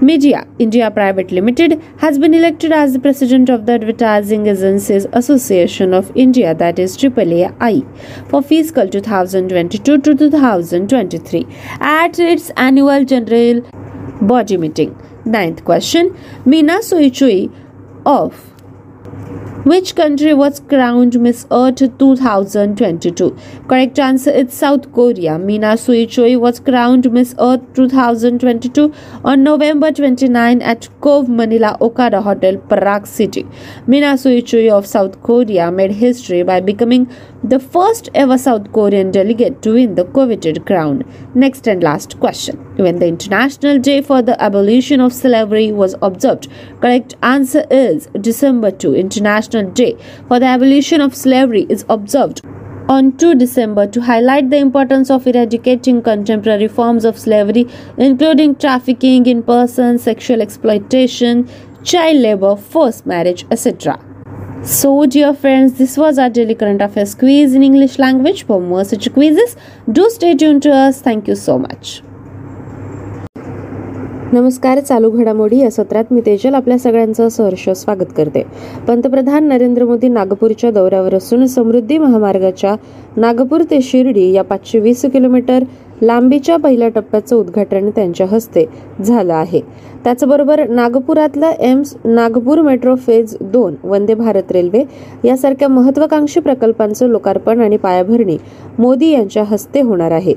Media 0.00 0.46
India 0.58 0.90
Private 0.90 1.30
Limited 1.30 1.80
has 1.98 2.18
been 2.18 2.34
elected 2.34 2.72
as 2.72 2.92
the 2.92 2.98
president 2.98 3.48
of 3.48 3.64
the 3.64 3.74
Advertising 3.74 4.48
Agencies 4.48 5.06
Association 5.12 5.94
of 5.94 6.10
India, 6.16 6.52
that 6.52 6.80
is 6.80 6.96
AAAI, 6.96 8.28
for 8.28 8.42
fiscal 8.42 8.88
2022 8.88 9.98
to 9.98 10.14
2023 10.14 11.46
at 11.80 12.18
its 12.18 12.50
annual 12.56 13.04
general 13.04 13.60
body 14.20 14.56
meeting. 14.56 15.00
Ninth 15.24 15.64
question 15.64 16.10
Meena 16.44 16.80
Soichui 16.80 17.52
of 18.04 18.50
which 19.64 19.94
country 19.94 20.34
was 20.34 20.60
crowned 20.68 21.18
Miss 21.20 21.46
Earth 21.50 21.76
2022? 21.98 23.36
Correct 23.68 23.98
answer 23.98 24.30
is 24.30 24.52
South 24.52 24.92
Korea. 24.92 25.38
Mina 25.38 25.76
Sui 25.76 26.06
Choi 26.06 26.38
was 26.38 26.60
crowned 26.60 27.10
Miss 27.12 27.34
Earth 27.38 27.62
2022 27.74 28.92
on 29.24 29.42
November 29.42 29.92
29 29.92 30.62
at 30.62 30.88
Cove 31.00 31.28
Manila 31.28 31.76
Okada 31.80 32.22
Hotel, 32.22 32.56
Prague 32.58 33.06
City. 33.06 33.46
Mina 33.86 34.16
Sui 34.16 34.42
Choi 34.42 34.70
of 34.70 34.86
South 34.86 35.22
Korea 35.22 35.70
made 35.70 35.92
history 35.92 36.42
by 36.42 36.60
becoming 36.60 37.10
the 37.42 37.60
first 37.60 38.08
ever 38.14 38.38
South 38.38 38.72
Korean 38.72 39.10
delegate 39.10 39.60
to 39.62 39.74
win 39.74 39.94
the 39.96 40.04
coveted 40.04 40.64
crown. 40.64 41.04
Next 41.34 41.66
and 41.68 41.82
last 41.82 42.18
question. 42.18 42.56
When 42.76 42.98
the 42.98 43.06
International 43.06 43.78
Day 43.78 44.00
for 44.00 44.22
the 44.22 44.40
Abolition 44.42 45.00
of 45.00 45.12
Slavery 45.12 45.70
was 45.70 45.94
observed, 46.02 46.48
correct 46.80 47.14
answer 47.22 47.66
is 47.70 48.08
December 48.20 48.70
2. 48.70 48.94
International 48.94 49.70
Day 49.70 49.96
for 50.26 50.40
the 50.40 50.46
Abolition 50.54 51.00
of 51.00 51.16
Slavery 51.16 51.66
is 51.68 51.84
observed 51.88 52.40
on 52.88 53.16
2 53.16 53.34
December 53.34 53.88
to 53.88 54.00
highlight 54.00 54.50
the 54.50 54.58
importance 54.58 55.10
of 55.10 55.26
eradicating 55.26 56.00
contemporary 56.00 56.68
forms 56.68 57.04
of 57.04 57.18
slavery, 57.18 57.66
including 57.98 58.54
trafficking 58.54 59.26
in 59.26 59.42
persons, 59.42 60.04
sexual 60.04 60.40
exploitation, 60.40 61.48
child 61.82 62.18
labor, 62.18 62.54
forced 62.54 63.04
marriage, 63.04 63.44
etc. 63.50 63.98
So, 64.62 65.06
dear 65.06 65.34
friends, 65.34 65.76
this 65.76 65.98
was 65.98 66.20
our 66.20 66.30
daily 66.30 66.54
current 66.54 66.80
affairs 66.80 67.16
quiz 67.16 67.52
in 67.52 67.64
English 67.64 67.98
language. 67.98 68.46
For 68.46 68.60
more 68.60 68.84
such 68.84 69.12
quizzes, 69.12 69.56
do 69.90 70.08
stay 70.08 70.36
tuned 70.36 70.62
to 70.62 70.72
us. 70.72 71.00
Thank 71.02 71.26
you 71.26 71.34
so 71.34 71.58
much. 71.58 72.00
नमस्कार 74.34 74.78
चालू 74.80 75.08
घडामोडी 75.10 75.58
या 75.58 75.70
सत्रात 75.70 76.04
मी 76.10 76.20
तेजल 76.26 76.54
आपल्या 76.54 76.78
सगळ्यांचं 76.78 77.28
सहर्ष 77.28 77.68
स्वागत 77.70 78.06
करते. 78.16 78.42
पंतप्रधान 78.88 79.44
नरेंद्र 79.48 79.84
मोदी 79.84 80.08
नागपूरच्या 80.08 80.70
दौऱ्यावर 80.70 81.14
असून 81.14 81.44
समृद्धी 81.46 81.98
महामार्गाच्या 81.98 82.74
नागपूर 83.16 83.62
ते 83.70 83.80
शिर्डी 83.82 84.30
या 84.32 84.42
पाचशे 84.44 84.78
वीस 84.78 85.04
किलोमीटर 85.12 85.64
लांबीच्या 86.02 86.56
पहिल्या 86.56 86.88
टप्प्याचं 86.88 87.36
उद्घाटन 87.36 87.90
त्यांच्या 87.90 88.26
हस्ते 88.30 88.64
झालं 89.00 89.34
आहे. 89.34 89.60
त्याचबरोबर 90.04 90.66
नागपुरातलं 90.68 91.52
एम्स 91.60 91.94
नागपूर 92.04 92.60
मेट्रो 92.60 92.94
फेज 92.96 93.36
दोन 93.42 93.74
वंदे 93.84 94.14
भारत 94.14 94.52
रेल्वे 94.52 94.82
यासारख्या 95.24 95.68
महत्वाकांक्षी 95.68 96.40
प्रकल्पांचं 96.40 97.08
लोकार्पण 97.08 97.60
आणि 97.60 97.76
पायाभरणी 97.76 98.36
मोदी 98.78 99.10
यांच्या 99.10 99.44
हस्ते 99.44 99.80
होणार 99.80 100.10
आहे. 100.10 100.34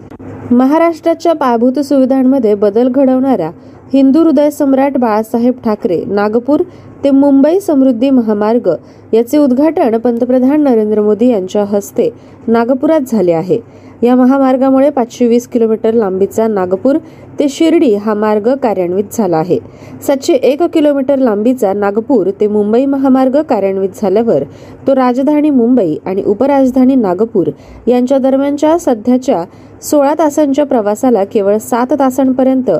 महाराष्ट्राच्या 0.51 1.33
पायाभूत 1.33 1.79
सुविधांमध्ये 1.79 2.53
बदल 2.55 2.87
घडवणाऱ्या 2.87 3.49
हिंदू 3.93 4.21
हृदय 4.23 4.49
सम्राट 4.49 4.97
बाळासाहेब 4.97 5.59
ठाकरे 5.65 6.03
नागपूर 6.07 6.61
ते 7.03 7.11
मुंबई 7.11 7.59
समृद्धी 7.59 8.09
महामार्ग 8.09 8.69
याचे 9.13 9.37
उद्घाटन 9.37 9.97
पंतप्रधान 9.97 10.61
नरेंद्र 10.63 11.01
मोदी 11.01 11.27
यांच्या 11.27 11.63
हस्ते 11.69 12.09
नागपुरात 12.47 13.11
झाले 13.11 13.31
आहे. 13.31 13.59
या 14.03 14.15
महामार्गामुळे 14.15 14.89
पाचशे 14.89 15.27
वीस 15.27 15.47
किलोमीटर 15.47 15.93
लांबीचा 15.93 16.47
नागपूर 16.47 16.97
ते 17.39 17.47
शिर्डी 17.49 17.93
हा 17.95 18.13
मार्ग 18.13 18.49
कार्यान्वित 18.63 19.13
झाला 19.13 19.37
आहे. 19.37 19.57
सातशे 20.01 20.33
एक 20.33 20.63
किलोमीटर 20.73 21.19
लांबीचा 21.19 21.71
नागपूर 21.73 22.29
ते 22.39 22.47
मुंबई 22.47 22.85
महामार्ग 22.85 23.41
कार्यान्वित 23.49 24.01
झाल्यावर 24.01 24.43
तो 24.87 24.95
राजधानी 24.95 25.49
मुंबई 25.49 25.95
आणि 26.05 26.23
उपराजधानी 26.23 26.95
नागपूर 26.95 27.49
यांच्या 27.87 28.17
दरम्यानच्या 28.17 28.77
सध्याच्या 28.77 29.43
सोळा 29.81 30.13
तासांच्या 30.19 30.65
प्रवासाला 30.65 31.23
केवळ 31.23 31.57
सात 31.59 31.93
तासांपर्यंत 31.99 32.71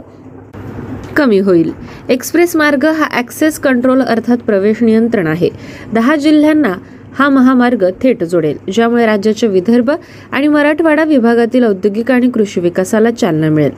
कमी 1.18 1.40
होईल. 1.40 1.72
एक्सप्रेस 2.10 2.56
मार्ग 2.56 2.86
हा 2.86 3.08
ॲक्सेस 3.12 3.60
कंट्रोल 3.60 4.02
अर्थात 4.02 4.38
प्रवेश 4.38 4.84
नियंत्रण 4.84 5.28
आहे. 5.28 5.50
दहा 5.94 6.16
जिल्ह्यांना 6.16 6.74
हा 7.16 7.30
महामार्ग 7.30 7.86
थेट 8.04 8.24
जोडेल 8.24 8.58
ज्यामुळे 8.74 9.06
राज्याच्या 9.06 9.50
विदर्भ 9.50 9.92
आणि 10.32 10.48
मराठवाडा 10.48 11.04
विभागातील 11.04 11.64
औद्योगिक 11.66 12.12
आणि 12.12 12.30
कृषी 12.30 12.60
विकासाला 12.60 13.12
चालना 13.12 13.50
मिळेल. 13.50 13.72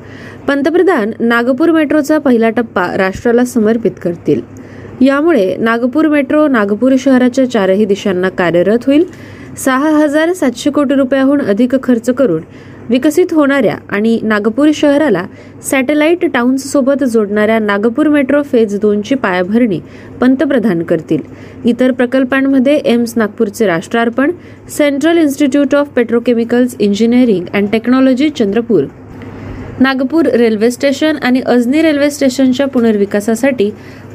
पंतप्रधान 0.48 1.12
नागपूर 1.19 1.72
मेट्रोचा 1.72 2.17
पहिला 2.17 2.50
टप्पा 2.50 2.88
राष्ट्राला 2.98 3.46
समर्पित 3.46 3.91
करतील. 4.03 4.41
यामुळे 5.01 5.55
नागपूर 5.58 6.08
मेट्रो 6.08 6.48
नागपूर 6.48 6.96
शहराच्या 7.00 7.50
चारही 7.51 7.86
दिशांना 7.86 8.29
कार्यरत 8.29 8.86
होईल. 8.88 9.05
सहा 9.58 9.89
हजार 9.89 10.34
सातशे 10.34 10.69
कोटी 10.69 10.96
रुपयाहून 10.96 11.41
अधिक 11.41 11.75
खर्च 11.84 12.10
करून 12.10 12.41
विकसित 12.89 13.34
होणाऱ्या 13.34 13.75
आणि 13.89 14.19
नागपूर 14.24 14.69
शहराला 14.74 15.25
सॅटेलाईट 15.63 16.25
टाउन्ससोबत 16.25 17.03
जोडणाऱ्या 17.03 17.60
नागपूर 17.60 18.08
मेट्रो 18.08 18.41
फेज 18.43 18.79
दोनची 18.79 19.15
पायाभरणी 19.15 19.79
पंतप्रधान 20.22 20.84
करतील. 20.84 21.22
इतर 21.65 21.91
प्रकल्पांमध्ये 21.91 22.75
एम्स 22.75 23.13
नागपूरचे 23.17 23.65
राष्ट्रार्पण 23.65 24.31
Central 24.77 25.17
Institute 25.17 25.75
of 25.75 25.89
Petrochemicals 25.89 26.75
Engineering 26.79 27.46
and 27.53 27.69
Technology 27.72 28.29
Chandrapur. 28.29 28.84
Nagpur 29.79 30.25
railway 30.25 30.72
station 30.72 31.15
आणि 31.15 31.41
अजनी 31.46 31.81
रेल्वे 31.81 32.10
स्टेशनच्या 32.12 32.65
पुनर्विकासासाठी 32.67 33.69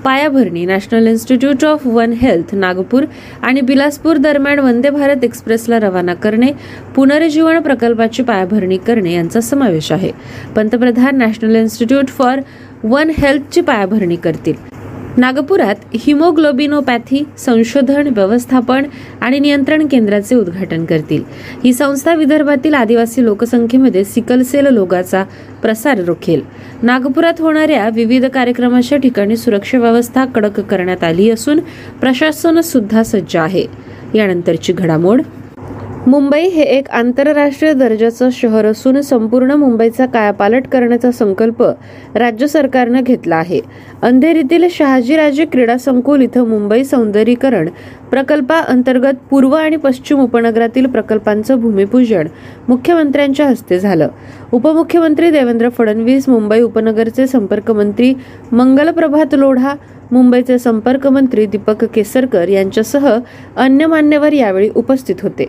पायाभरणी 0.04 0.64
National 0.66 1.06
Institute 1.06 1.64
of 1.64 1.86
One 1.86 2.12
Health 2.12 2.54
Nagpur 2.54 3.04
आणि 3.42 3.60
बिलासपूर 3.60 4.16
दरम्यान 4.16 4.58
वंदे 4.58 4.90
भारत 4.90 5.24
एक्सप्रेसला 5.24 5.78
रवाना 5.80 6.14
करणे 6.14 6.50
पुनरुज्जीवन 6.96 7.60
प्रकल्पाची 7.60 8.22
पायाभरणी 8.22 8.76
करणे 8.76 9.14
यांचा 9.14 9.40
समावेश 9.40 9.90
आहे. 9.92 10.10
पंतप्रधान 10.56 11.18
नॅशनल 11.18 11.56
इन्स्टिट्यूट 11.56 12.08
फॉर 12.08 12.40
वन 12.84 13.10
हेल्थची 13.18 13.60
पायाभरणी 13.60 14.16
करतील. 14.16 14.73
नागपुरात 15.18 15.74
हिमोग्लोबिनोपॅथी 15.94 17.24
संशोधन 17.38 18.06
व्यवस्थापन 18.06 18.84
आणि 19.20 19.38
नियंत्रण 19.38 19.86
केंद्राचे 19.86 20.34
उद्घाटन 20.34 20.84
करतील. 20.84 21.22
ही 21.64 21.72
संस्था 21.72 22.14
विदर्भातील 22.14 22.74
आदिवासी 22.74 23.24
लोकसंख्येमध्ये 23.24 24.04
सिकलसेल 24.04 24.66
लोगाचा 24.66 25.24
प्रसार 25.62 25.98
रोखेल. 25.98 26.40
नागपुरात 26.82 27.40
होणाऱ्या 27.40 27.88
विविध 27.88 28.26
कार्यक्रमाच्या 28.26 28.98
ठिकाणी 28.98 29.36
सुरक्षा 29.36 29.78
व्यवस्था 29.78 30.24
कडक 30.24 30.60
करण्यात 30.60 31.04
आली 31.04 31.30
असून 31.30 31.60
प्रशासन 32.00 32.60
सुद्धा 32.60 33.02
सज्ज 33.02 33.36
आहे. 33.36 33.66
यानंतरची 34.14 34.72
घडामोड 34.72 35.22
मुंबई 36.06 36.48
हे 36.54 36.62
एक 36.68 36.88
आंतरराष्ट्रीय 36.90 37.72
दर्जाचं 37.72 38.30
शहर 38.32 38.64
असून 38.66 39.00
संपूर्ण 39.00 39.52
मुंबईचा 39.52 40.06
कायापालट 40.06 40.66
करण्याचा 40.72 41.10
संकल्प 41.10 41.62
राज्य 42.14 42.46
सरकारनं 42.46 43.02
घेतला 43.02 43.36
आहे. 43.36 43.60
अंधेरीतील 44.02 44.66
शहाजीराजे 44.70 45.44
क्रीडा 45.44 45.76
संकुल 45.78 46.22
इथं 46.22 46.48
मुंबई 46.48 46.84
सौंदर्यीकरण 46.84 47.68
प्रकल्पाअंतर्गत 48.10 49.24
पूर्व 49.30 49.54
आणि 49.54 49.76
पश्चिम 49.76 50.20
उपनगरातील 50.20 50.86
प्रकल्पांचं 50.86 51.60
भूमिपूजन 51.60 52.26
मुख्यमंत्र्यांच्या 52.68 53.46
हस्ते 53.46 53.78
झालं. 53.78 54.08
उपमुख्यमंत्री 54.52 55.30
देवेंद्र 55.30 55.68
फडणवीस 55.68 56.28
मुंबई 56.28 56.60
उपनगरचे 56.60 57.26
संपर्क 57.26 57.70
मंत्री 57.70 58.14
मंगलप्रभात 58.52 59.34
लोढा 59.34 59.74
मुंबईचे 60.12 60.58
संपर्क 60.58 61.06
मंत्री 61.06 61.44
दीपक 61.46 61.84
केसरकर 61.84 62.48
यांच्यासह 62.48 63.08
अन्य 63.56 63.86
मान्यवर 63.86 64.32
यावेळी 64.32 64.68
उपस्थित 64.74 65.22
होते. 65.22 65.46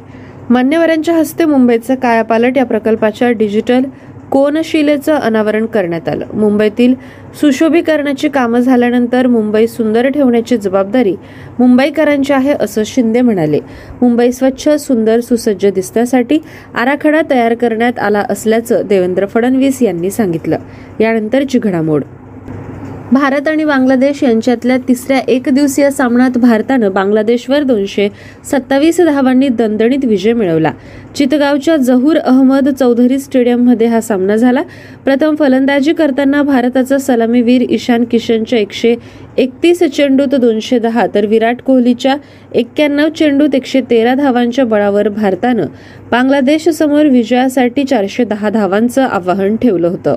मान्यवरांच्या 0.50 1.16
हस्ते 1.16 1.46
मुंबईचं 1.46 1.96
कायापालट 1.96 2.58
या 2.58 2.66
प्रकल्पाच्या 2.66 3.32
डिजिटल 3.32 3.84
कोनशिलेचं 4.32 5.14
अनावरण 5.14 5.66
करण्यात 5.66 6.10
आलं. 6.10 6.25
मुंबईतील 6.34 6.94
सुशोभीकरणाची 7.42 8.30
कामं 8.30 8.60
झाल्यानंतर 8.60 9.28
मुंबई 9.28 9.68
सुंदर 9.68 10.10
ठेवण्याची 10.10 10.58
जबाबदारी 10.58 11.16
मुंबईकरांची 11.60 12.34
आहे 12.34 12.54
असं 12.60 12.84
शिंदे 12.86 13.22
म्हणाले. 13.22 13.60
मुंबई 14.02 14.32
स्वच्छ 14.32 14.70
सुंदर 14.70 15.20
सुसज्ज 15.20 15.66
दिसण्यासाठी 15.66 16.40
आराखडा 16.75 17.22
तयार 17.30 17.54
करण्यात 17.54 18.00
आला 18.00 18.25
असल्याचं 18.30 18.82
देवेंद्र 18.88 19.25
फडणवीस 19.25 19.82
यांनी 19.82 20.12
सांगितलं. 20.12 20.58
यानंतरची 21.00 21.60
घडामोड. 21.60 22.04
भारत 23.12 23.48
आणि 23.48 23.66
बांगलादेश 23.66 24.24
यांच्यातल्या 24.24 24.78
तिसऱ्या 24.88 25.18
एकदिवसीय 25.28 25.90
सामन्यात 25.92 26.38
भारतानं 26.38 26.92
बांगलादेशवर 26.94 27.64
दोनशे 27.64 28.08
सत्तावीस 28.52 29.00
धावांनी 29.02 29.48
दणदणीत 29.48 30.06
विजय 30.06 30.34
मिळवला. 30.34 30.72
चितगावच्या 31.16 31.76
जहूर 31.78 32.18
अहमद 32.18 32.70
चौधरी 32.70 33.20
स्टेडियममध्ये 33.20 33.88
हा 33.88 34.02
सामना 34.02 34.36
झाला. 34.36 34.62
प्रथम 35.06 35.36
फलंदाजी 35.40 35.94
करताना 35.94 36.42
भारताचा 36.44 36.98
सलामीवीर 36.98 37.66
ईशान 37.70 38.04
किशनच्या 38.04 38.60
एकशे 38.60 38.96
एकतीस 39.38 39.84
चेंडूत 39.84 40.36
दोनशे 40.36 40.80
दहा 40.80 41.08
तर 41.16 41.26
विराट 41.26 41.62
कोहलीच्या 41.62 42.16
एक्क्याण्णव 42.56 43.10
चेंडूत 43.10 43.56
एकशे 43.56 43.82
तेरा 43.90 44.14
धावांच्या 44.16 44.66
बळावर 44.66 45.10
भारतानं 45.10 45.66
बांगलादेशसमोर 46.12 47.06
विजयासाठी 47.06 47.84
चारशे 47.84 48.24
दहा 48.24 48.50
धावांचं 48.50 49.02
आवाहन 49.02 49.56
ठेवलं 49.56 49.88
होतं. 49.88 50.16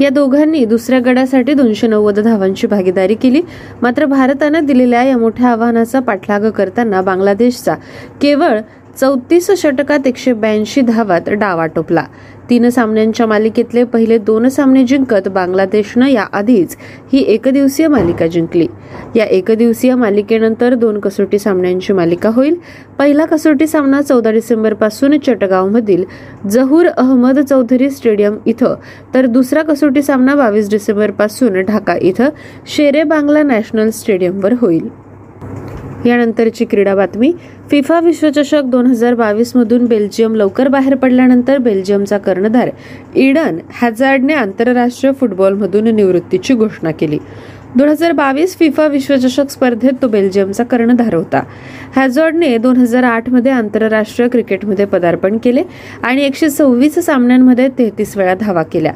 या 0.00 0.08
दोघांनी 0.08 0.64
दुसऱ्या 0.64 0.98
गडासाठी 1.00 1.54
दोनशे 1.54 1.86
नव्वद 1.86 2.18
धावांची 2.18 2.66
भागीदारी 2.66 3.14
केली. 3.14 3.40
मात्र 3.82 4.04
भारतानं 4.04 4.64
दिलेल्या 4.64 5.02
या 5.02 5.16
मोठ्या 5.18 5.48
आव्हानाचा 5.48 6.00
पाठलाग 6.00 6.50
करताना 6.50 7.00
बांगलादेशचा 7.02 7.74
केवळ 8.20 8.60
चौतीस 9.00 9.50
षटकात 9.56 10.06
एकशे 10.06 10.32
ब्याऐंशी 10.32 10.80
धावात 10.80 11.28
डावा 11.30 11.66
टोपला. 11.66 12.02
तीन 12.50 12.68
सामन्यांच्या 12.70 13.26
मालिकेतले 13.26 13.84
पहिले 13.84 14.18
दोन 14.18 14.48
सामने 14.48 14.82
जिंकत 14.84 15.28
बांगलादेशनं 15.34 16.06
याआधीच 16.06 16.76
ही 17.12 17.22
एकदिवसीय 17.34 17.88
मालिका 17.88 18.26
जिंकली. 18.26 18.66
या 19.16 19.24
एकदिवसीय 19.24 19.94
मालिकेनंतर 19.94 20.74
दोन 20.74 20.98
कसोटी 21.00 21.38
सामन्यांची 21.38 21.92
मालिका 21.92 22.30
होईल. 22.34 22.56
पहिला 22.98 23.24
कसोटी 23.24 23.66
सामना 23.66 24.02
चौदा 24.02 24.30
डिसेंबरपासून 24.30 25.18
चटगावमधील 25.18 26.04
जहूर 26.50 26.86
अहमद 26.86 27.40
चौधरी 27.40 27.90
स्टेडियम 27.90 28.38
इथं 28.46 28.74
तर 29.14 29.26
दुसरा 29.26 29.62
कसोटी 29.62 30.02
सामना 30.02 30.34
बावीस 30.34 30.70
डिसेंबरपासून 30.70 31.62
ढाका 31.68 31.96
इथं 32.02 32.28
शेरे 32.76 33.02
बांगला 33.02 33.42
नॅशनल 33.42 33.90
स्टेडियमवर 33.90 34.54
होईल. 34.60 34.88
यानंतरची 36.06 36.64
क्रीडा 36.64 36.94
बातमी. 36.94 37.32
फिफा 37.70 37.98
विश्वचषक 38.00 38.62
दोन 38.66 38.86
हजार 38.86 39.14
बावीस 39.14 39.56
मधून 39.56 39.84
बेल्जियम 39.86 40.34
लवकर 40.34 40.68
बाहेर 40.68 40.94
पडल्यानंतर 40.94 41.58
बेल्जियमचा 41.58 42.18
कर्णधार 42.18 42.70
इडन 43.14 43.58
हॅझार्डने 43.80 44.34
आंतरराष्ट्रीय 44.34 45.12
फुटबॉलमधून 45.12 45.94
निवृत्तीची 45.94 46.54
घोषणा 46.54 46.90
केली. 46.90 47.18
दोन 47.76 47.88
हजार 47.88 48.12
बावीस 48.12 48.56
फिफा 48.58 48.86
विश्वचषक 48.86 49.50
स्पर्धेत 49.50 49.92
तो 50.02 50.08
बेल्जियमचा 50.08 50.64
कर्णधार 50.64 51.14
होता 51.14 51.42
हॅझॉर्डने 51.96 52.56
दोन 52.58 52.76
हजार 52.76 53.02
आठमध्ये 53.02 53.52
आंतरराष्ट्रीय 53.52 54.28
क्रिकेटमध्ये 54.28 54.84
पदार्पण 54.84 55.36
केले 55.38 55.62
आणि 56.02 56.22
एकशे 56.22 56.50
सव्वीस 56.50 56.98
सामन्यांमध्ये 56.98 57.68
तेहतीस 57.68 58.16
वेळा 58.16 58.34
धावा 58.34 58.62
केल्या. 58.62 58.92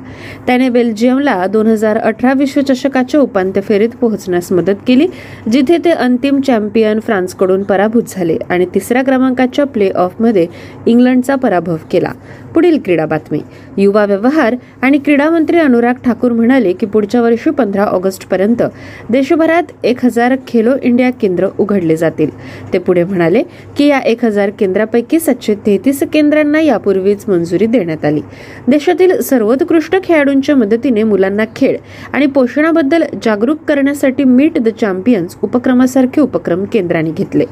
त्याने 0.47 0.69
बेल्जियमला 0.69 1.47
दोन 1.47 1.67
हजार 1.67 1.99
अठरा 1.99 2.33
विश्वचषकाच्या 2.33 3.21
उपांत्य 3.21 3.61
फेरीत 3.61 3.97
पोहोचण्यास 4.01 4.51
मदत 4.53 4.83
केली 4.87 5.07
जिथे 5.53 5.79
ते 5.85 5.91
अंतिम 5.91 6.41
चॅम्पियन 6.41 7.01
फ्रान्सकडून 7.01 7.63
पराभूत 7.63 8.03
झाले 8.09 8.37
आणि 8.51 8.67
तिसऱ्या 8.75 9.03
क्रमांकाच्या 9.05 9.65
प्ले 9.65 9.91
ऑफमध्ये 9.91 10.47
इंग्लंडचा 10.87 11.35
पराभव 11.35 11.77
केला. 11.93 12.13
पुढील 12.55 12.79
क्रीडा 12.85 13.07
बातमी. 13.07 13.41
युवा 13.77 14.05
व्यवहार 14.05 14.57
आणि 14.83 14.99
क्रीडा 14.99 15.31
मंत्री 15.31 15.59
अनुराग 15.59 15.95
ठाकूर 16.05 16.33
म्हणाले 16.33 16.73
की 16.73 16.87
पुढच्या 16.87 17.23
वर्षी 17.23 17.51
पंधरा 17.51 17.85
ऑगस्टपर्यंत 17.85 18.63
देशभरात 19.11 19.63
एक 19.85 20.05
हजार 20.05 20.37
खेलो 20.49 20.71
इंडिया 20.83 21.11
केंद्र 21.11 21.49
उघडले 21.59 21.97
जातील. 21.97 22.31
ते 22.73 22.79
पुढे 22.79 23.05
म्हणाले 23.05 23.43
की 23.77 23.87
या 23.87 23.99
एक 23.99 24.25
हजार 24.25 24.51
केंद्रापैकी 24.51 25.21
सातशे 25.21 25.55
तेहतीस 25.55 26.03
केंद्रांना 26.13 26.61
यापूर्वीच 26.61 27.25
मंजुरी 27.29 27.67
देण्यात 27.67 28.05
आली. 28.05 28.21
देशातील 28.69 29.21
सर्वोत्कृष्ट 29.21 30.05
खेळाडूंच्या 30.05 30.57
मदतीने 30.57 31.03
मुलांना 31.03 31.45
खेळ 31.57 31.77
आणि 32.13 32.27
पोषणाबद्दल 32.27 33.03
जागरूक 33.23 33.59
करण्यासाठी 33.69 34.25
मीट 34.25 34.59
द 34.59 34.69
चॅम्पियन्स 34.69 35.37
उपक्रमासारखे 35.43 36.21
उपक्रम 36.21 36.65
केंद्राने 36.65 37.11
घेतले. 37.11 37.45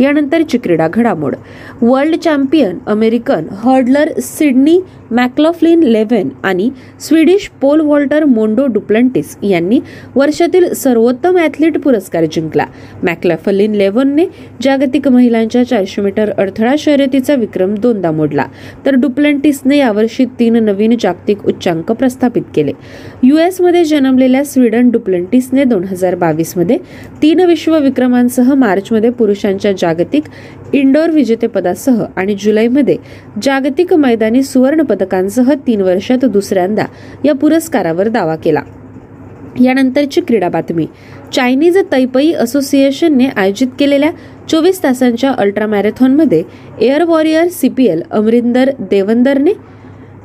यानंतरची 0.00 0.58
क्रीडा 0.58 0.88
घडामोड. 0.88 1.34
World 1.82 2.16
champion 2.16 2.78
American 2.86 3.44
hurdler 3.50 4.08
Sydney 4.20 4.80
McLaughlin 5.10 5.82
Levrone 5.82 6.28
आणि 6.44 6.68
Swedish 7.00 7.48
pole 7.60 7.80
vaulter 7.80 8.24
Mondo 8.24 8.66
Duplantis 8.66 9.36
यांनी 9.42 9.78
वर्षातील 10.16 10.72
सर्वोत्तम 10.74 11.36
ॲथलीट 11.38 11.78
पुरस्कार 11.78 12.24
जिंकला. 12.32 12.66
मॅक्लॉफलिन 13.02 13.74
लेव्हनने 13.74 14.24
जागतिक 14.62 15.08
महिलांच्या 15.08 15.64
चारशे 15.66 16.02
मीटर 16.02 16.30
अडथळा 16.38 16.74
शर्यतीचा 16.78 17.34
विक्रम 17.34 17.74
दोनदा 17.74 18.10
मोडला 18.10 18.46
तर 18.86 18.94
डुप्लंटिसने 18.94 19.78
यावर्षी 19.78 20.24
तीन 20.38 20.56
नवीन 20.64 20.96
जागतिक 21.00 21.46
उच्चांक 21.46 21.92
प्रस्थापित 21.92 22.42
केले. 22.54 22.72
मध्ये 23.60 23.84
जन्मलेल्या 23.84 24.44
स्वीडन 24.44 24.90
डुप्लंटिसने 24.90 25.64
दोन 25.64 25.84
हजार 25.84 26.14
बावीसमध्ये 26.14 26.76
तीन 27.22 27.40
विश्व 27.40 27.78
विक्रमांसह 27.78 28.52
मार्चमध्ये 28.54 29.10
पुरुषांच्या 29.10 29.72
जागतिक 29.72 30.24
इंडोर 30.72 31.10
विजेतेपदासह 31.10 32.04
आणि 32.16 32.34
जुलैमध्ये 32.40 32.96
जागतिक 33.42 33.92
मैदानी 33.94 34.42
सुवर्णपद 34.42 34.95
पदकांसह 34.96 35.52
तीन 35.66 35.80
वर्षात 35.80 36.24
दुसऱ्यांदा 36.24 36.84
या 37.24 37.34
पुरस्कारावर 37.34 38.08
दावा 38.08 38.36
केला. 38.36 38.60
यानंतरची 39.60 40.20
क्रीडा 40.20 40.48
बातमी. 40.48 40.86
चायनीज 41.32 41.78
तैपई 41.92 42.32
असोसिएशनने 42.32 43.26
आयोजित 43.26 43.68
केलेल्या 43.78 44.10
चोवीस 44.48 44.82
तासांच्या 44.82 45.30
अल्ट्रा 45.38 45.66
मॅरेथॉनमध्ये 45.66 46.42
एअर 46.80 47.02
वॉरियर 47.02 47.48
सीपीएल 47.48 48.02
अमरिंदर 48.10 48.70
देवंदरने 48.80 49.52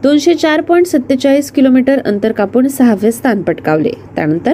दोनशे 0.03 0.34
चार 0.34 0.62
पॉईंट 0.62 0.86
सत्तेचाळीस 0.86 1.51
किलोमीटर 1.51 1.99
अंतर 2.05 2.31
कापून 2.31 2.67
सहावे 2.67 3.12
स्थान 3.12 3.41
पटकावले. 3.41 3.91
त्यानंतर 4.15 4.53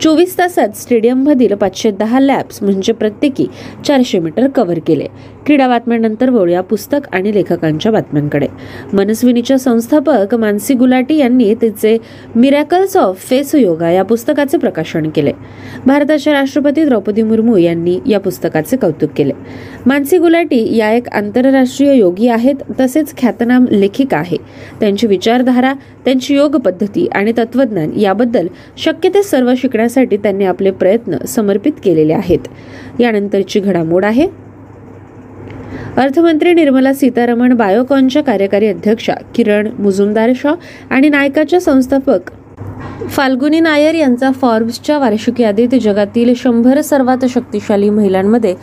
चोवीस 0.00 0.38
तासात 0.38 0.68
स्टेडियममधील 0.76 1.54
पाचशे 1.54 1.90
दहा 1.90 2.20
लॅब्स 2.20 2.62
म्हणजे 2.62 2.92
प्रत्येकी 2.92 3.46
चारशे 3.84 4.18
मीटर 4.18 4.48
कव्हर 4.48 4.78
केले. 4.86 5.06
क्रीडा 5.46 5.68
बातम्यांनंतर 5.68 6.30
वळूया 6.30 6.60
पुस्तक 6.60 7.08
आणि 7.12 7.34
लेखकांच्या 7.34 7.92
बातम्यांकडे. 7.92 8.46
मनस्विनीच्या 8.92 9.58
संस्थापक 9.58 10.34
मानसी 10.34 10.74
गुलाटी 10.74 11.16
यांनी 11.16 11.54
तिचे 11.54 11.98
मिरॅकल्स 12.36 12.96
ऑफ 12.96 13.18
फेस 13.18 13.54
योगा 13.54 13.90
या 13.90 14.02
पुस्तकाचे 14.02 14.58
प्रकाशन 14.58 15.10
केले. 15.10 15.32
भारताच्या 15.86 16.32
राष्ट्रपती 16.32 16.84
द्रौपदी 16.84 17.22
मुर्मू 17.22 17.56
यांनी 17.56 17.98
या 18.06 18.20
पुस्तकाचे 18.20 18.76
कौतुक 18.76 19.10
केले. 19.16 19.32
मानसी 19.86 20.18
गुलाटी 20.18 20.76
या 20.76 20.92
एक 20.92 21.08
आंतरराष्ट्रीय 21.08 21.94
योगी 21.94 22.28
आहेत 22.28 22.54
तसेच 22.80 23.16
ख्यातनाम 23.16 23.66
लेखिका 23.70 24.16
आहे. 24.16 24.36
त्यांची 24.80 25.06
विचारधारा 25.06 25.72
त्यांची 26.04 26.34
योग 26.34 26.56
पद्धती 26.56 27.06
आणि 27.06 27.32
तत्वज्ञान 27.38 27.98
याबद्दल 27.98 28.46
शक्य 28.76 29.08
ते 29.08 29.22
सर्व 29.22 29.54
करण्यासाठी 29.88 30.16
त्यांनी 30.16 30.44
आपले 30.44 30.70
प्रयत्न 30.70 31.16
समर्पित 31.28 31.72
केलेले 31.84 32.12
आहेत. 32.12 32.48
यानंतरची 33.00 33.60
घडामोड 33.60 34.04
आहे. 34.04 34.26
अर्थमंत्री 35.96 36.52
निर्मला 36.54 36.92
सीतारामन 36.92 37.52
बायोकॉनच्या 37.52 38.22
कार्यकारी 38.22 38.66
अध्यक्षा 38.66 39.14
किरण 39.34 39.68
मुजुमदार 39.78 40.32
शॉ 40.36 40.54
आणि 40.90 41.08
नायकाच्या 41.08 41.60
संस्थापक 41.60 42.30
फाल्गुनी 43.08 43.60
नायर 43.60 43.94
यांचा 43.94 44.30
फॉर्ब्सच्या 44.30 44.98
वार्षिक 44.98 45.40
यादीत 45.40 45.74
जगातील 45.82 46.32
शंभर 46.36 46.80
सर्वात 46.80 47.24
शक्तिशाली 47.28 47.90
महिलांमध्ये 47.90 48.54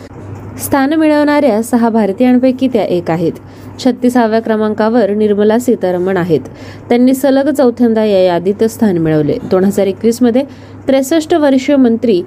स्थान 0.59 0.93
मिळवणाऱ्या 0.93 1.61
सहा 1.63 1.89
भारतीयांपैकी 1.89 2.67
त्या 2.67 2.83
एक 2.85 3.09
आहेत. 3.11 3.31
छत्तीसाव्या 3.79 4.39
क्रमांकावर 4.39 5.09
निर्मला 5.09 5.57
सीतारमण 5.59 6.17
आहेत. 6.17 6.41
त्यांनी 6.89 7.13
सलग 7.13 7.49
चौथ्यांदा 7.49 8.03
या 8.05 8.23
यादीत 8.23 8.63
स्थान 8.63 8.97
मिळवले. 8.97 9.37
दोन 9.51 9.63
हजार 9.63 9.87
एकवीसमध्ये 9.87 10.43
त्रेसष्ट 10.87 11.33
वर्षीय 11.33 11.75
मंत्री 11.75 12.21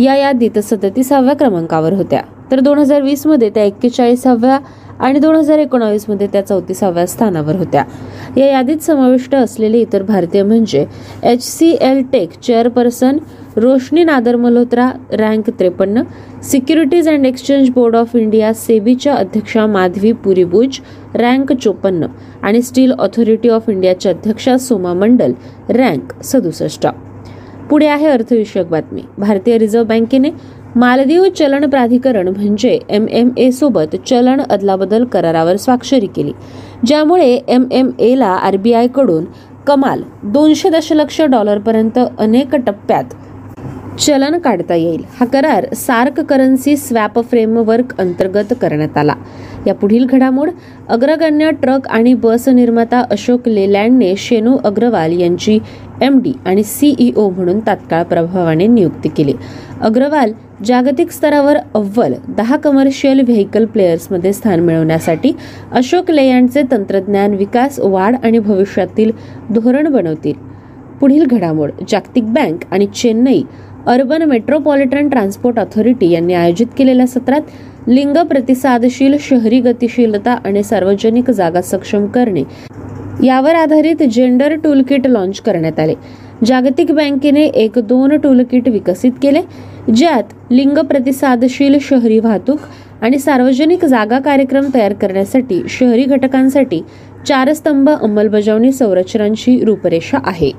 या 0.00 0.14
यादीत 0.16 0.58
सदतीसाव्या 0.58 1.34
क्रमांकावर 1.34 1.92
होत्या. 1.92 2.20
तर 2.50 2.60
दोन 2.60 2.78
हजार 2.78 3.02
वीसमध्ये 3.02 3.48
त्या 3.50 3.62
एक्केचाळीसाव्या 3.64 4.58
आणि 4.98 5.18
दोन 5.18 5.34
हजार 5.36 5.58
एकोणावीसमध्ये 5.58 6.26
त्या 6.32 6.44
चौतीसाव्या 6.46 7.06
स्थानावर 7.06 7.56
होत्या. 7.56 7.82
या 8.36 8.46
यादीत 8.46 8.82
समाविष्ट 8.82 9.34
असलेले 9.34 9.80
इतर 9.80 10.02
भारतीय 10.02 10.42
म्हणजे 10.42 10.84
HCL 11.80 12.02
Tech 12.12 12.38
chairperson 12.42 13.18
Roshni 13.56 14.04
Nadar 14.04 14.36
Malhotra 14.36 14.90
rank 15.12 15.50
त्रेपन्न 15.58 16.02
Securities 16.50 17.08
and 17.08 17.26
Exchange 17.26 17.70
Board 17.70 17.96
of 17.96 18.14
India 18.16 18.52
सेबीच्या 18.54 19.14
अध्यक्षा 19.14 19.66
माधवी 19.66 20.12
पुरीबुज 20.12 20.78
रँक 21.14 21.52
चोपन्न 21.52 22.06
आणि 22.42 22.62
स्टील 22.62 22.92
ऑथॉरिटी 22.92 23.48
ऑफ 23.48 23.68
इंडियाच्या 23.68 24.12
अध्यक्षा 24.12 24.56
सोमा 24.58 24.92
मंडल 24.94 25.32
रँक 25.68 26.22
सदुसष्ट. 26.24 26.86
पुढे 27.70 27.86
आहे 27.86 28.06
अर्थविषयक 28.06 28.68
बातमी. 28.70 29.02
भारतीय 29.18 29.56
रिझर्व्ह 29.58 29.88
बँकेने 29.88 30.30
मालदीव 30.76 31.24
चलन 31.28 31.68
प्राधिकरण 31.70 32.28
म्हणजे 32.28 32.78
एम 32.88 33.06
एम 33.08 33.30
ए 33.36 33.50
सोबत 33.50 33.96
चलन 34.06 34.40
अदलाबदल 34.50 35.04
करारावर 35.04 35.56
स्वाक्षरी 35.56 36.06
केली 36.06 36.32
ज्यामुळे 36.86 37.28
एम 37.48 37.64
एम 37.72 37.90
एला 37.98 38.26
आरबीआयकडून 38.26 39.24
कमाल 39.66 40.02
दोनशे 40.24 40.70
दशलक्ष 40.70 41.20
डॉलरपर्यंत 41.20 41.98
अनेक 42.18 42.54
टप्प्यात 42.56 43.04
चलन 44.00 44.38
काढता 44.38 44.74
येईल. 44.74 45.02
हा 45.20 45.26
करार 45.26 45.66
सार्क 45.74 46.20
करन्सी 46.20 46.76
स्वॅप 46.76 47.18
फ्रेमवर्क 47.20 47.98
अंतर्गत 47.98 48.52
करण्यात 48.60 48.96
आला. 48.98 49.14
या 49.66 49.74
पुढील 49.74 50.04
घडामोड 50.04 50.50
अग्रगण्य 50.88 51.50
ट्रक 51.62 51.88
आणि 51.88 52.14
बस 52.14 52.48
निर्माता 52.48 53.02
अशोक 53.10 53.48
लेलँडने 53.48 54.14
शेनू 54.18 54.56
अग्रवाल 54.64 55.12
यांची 55.12 55.58
एम 56.02 56.18
डी 56.18 56.32
आणि 56.46 56.62
सीईओ 56.62 57.28
म्हणून 57.28 57.60
तात्काळ 57.66 58.02
प्रभावाने 58.02 58.66
नियुक्ती 58.66 59.08
केली. 59.08 59.32
अग्रवाल 59.80 60.32
जागतिक 60.64 61.10
स्तरावर 61.10 61.56
अव्वल 61.74 62.14
दहा 62.36 62.56
कमर्शियल 62.56 63.20
व्हेकल 63.20 63.64
प्लेयर्समध्ये 63.64 64.32
स्थान 64.32 64.60
मिळवण्यासाठी 64.60 65.32
अशोक 65.72 66.10
लेयांडचे 66.10 66.62
तंत्रज्ञान 66.70 67.34
विकास 67.34 67.78
वाढ 67.80 68.16
आणि 68.24 68.38
भविष्यातील 68.38 69.10
धोरण 69.50 69.92
बनवतील. 69.92 70.34
पुढील 71.00 71.24
घडामोड 71.26 71.70
जागतिक 71.88 72.32
बँक 72.32 72.64
आणि 72.70 72.86
Chennai 72.94 73.42
Urban 73.86 74.22
Metropolitan 74.22 75.08
Transport 75.08 75.58
Authority 75.58 76.10
यांनी 76.10 76.34
आयोजित 76.34 76.66
केलेल्या 76.78 77.06
सत्रात 77.06 77.40
लिंग 77.88 78.16
प्रतिसादशील 78.16 79.14
शहरी 79.20 79.60
गतिशीलता 79.60 80.32
आणि 80.32 80.62
सार्वजनिक 80.62 81.30
जागा 81.30 81.60
सक्षम 81.60 82.06
करणे. 82.06 82.42
यावर 83.26 83.54
आधारित 83.54 84.02
जेंडर 84.02 84.54
टूलकिट 84.54 85.06
लॉन्च 85.06 85.40
करण्यात 85.40 85.80
आले. 85.80 85.94
जागतिक 86.44 86.92
बँकेने 86.92 87.44
एक 87.44 87.78
दोन 87.78 88.16
टूलकिट 88.16 88.68
विकसित 88.68 89.12
केले 89.22 89.40
ज्यात 89.94 90.22
लिंग 90.50 90.78
प्रतिसादशील 90.78 91.78
शहरी 91.80 92.18
वाहतूक 92.18 92.58
आणि 93.00 93.18
सार्वजनिक 93.18 93.84
जागा 93.84 94.18
कार्यक्रम 94.18 94.64
तयार 94.74 94.92
करण्यासाठी 94.92 95.62
शहरी 95.68 96.04
घटकांसाठी 96.04 96.82
चार 97.28 97.52
स्तंभ 97.52 97.90
अंमलबजावणी 97.90 98.72
संरचनांची 98.72 99.64
रूपरेषा 99.64 100.18
आहे. 100.24 100.52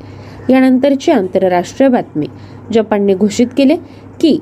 यानंतरची 0.50 1.12
आंतरराष्ट्रीय 1.12 1.90
बातमी. 1.90 2.26
जपानने 2.74 3.13
घोषित 3.13 3.48
केले 3.58 3.76
की 4.22 4.40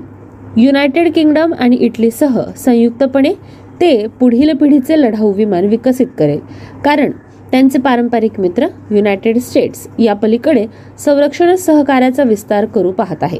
युनायटेड 0.58 1.12
किंगडम 1.14 1.54
आणि 1.54 1.76
इटलीसह 1.76 2.40
संयुक्तपणे 2.58 3.34
ते 3.82 4.06
पुढील 4.20 4.52
पिढीचे 4.58 5.00
लढाऊ 5.02 5.32
विमान 5.34 5.66
विकसित 5.66 6.08
करेल. 6.20 6.40
कारण 6.86 7.12
त्यांचे 7.52 7.80
पारंपरिक 7.80 8.40
मित्र 8.40 8.68
युनायटेड 8.92 9.38
स्टेट्स 9.38 9.88
या 10.00 10.14
पलीकडे 10.14 10.66
संरक्षण 11.00 11.56
सहकार्याचा 11.56 12.24
विस्तार 12.24 12.66
करू 12.66 12.92
पाहत 12.92 13.24
आहे. 13.24 13.40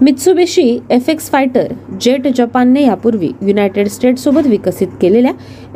Mitsubishi 0.00 0.78
F 0.90 1.10
X 1.10 1.30
fighter 1.30 1.72
jet 2.00 2.26
जपानने 2.36 2.82
यापूर्वी 2.82 3.30
युनायटेड 3.42 3.88
स्टेट्ससोबत 3.88 4.46
विकसित 4.46 4.88
केलेल्या 5.00 5.32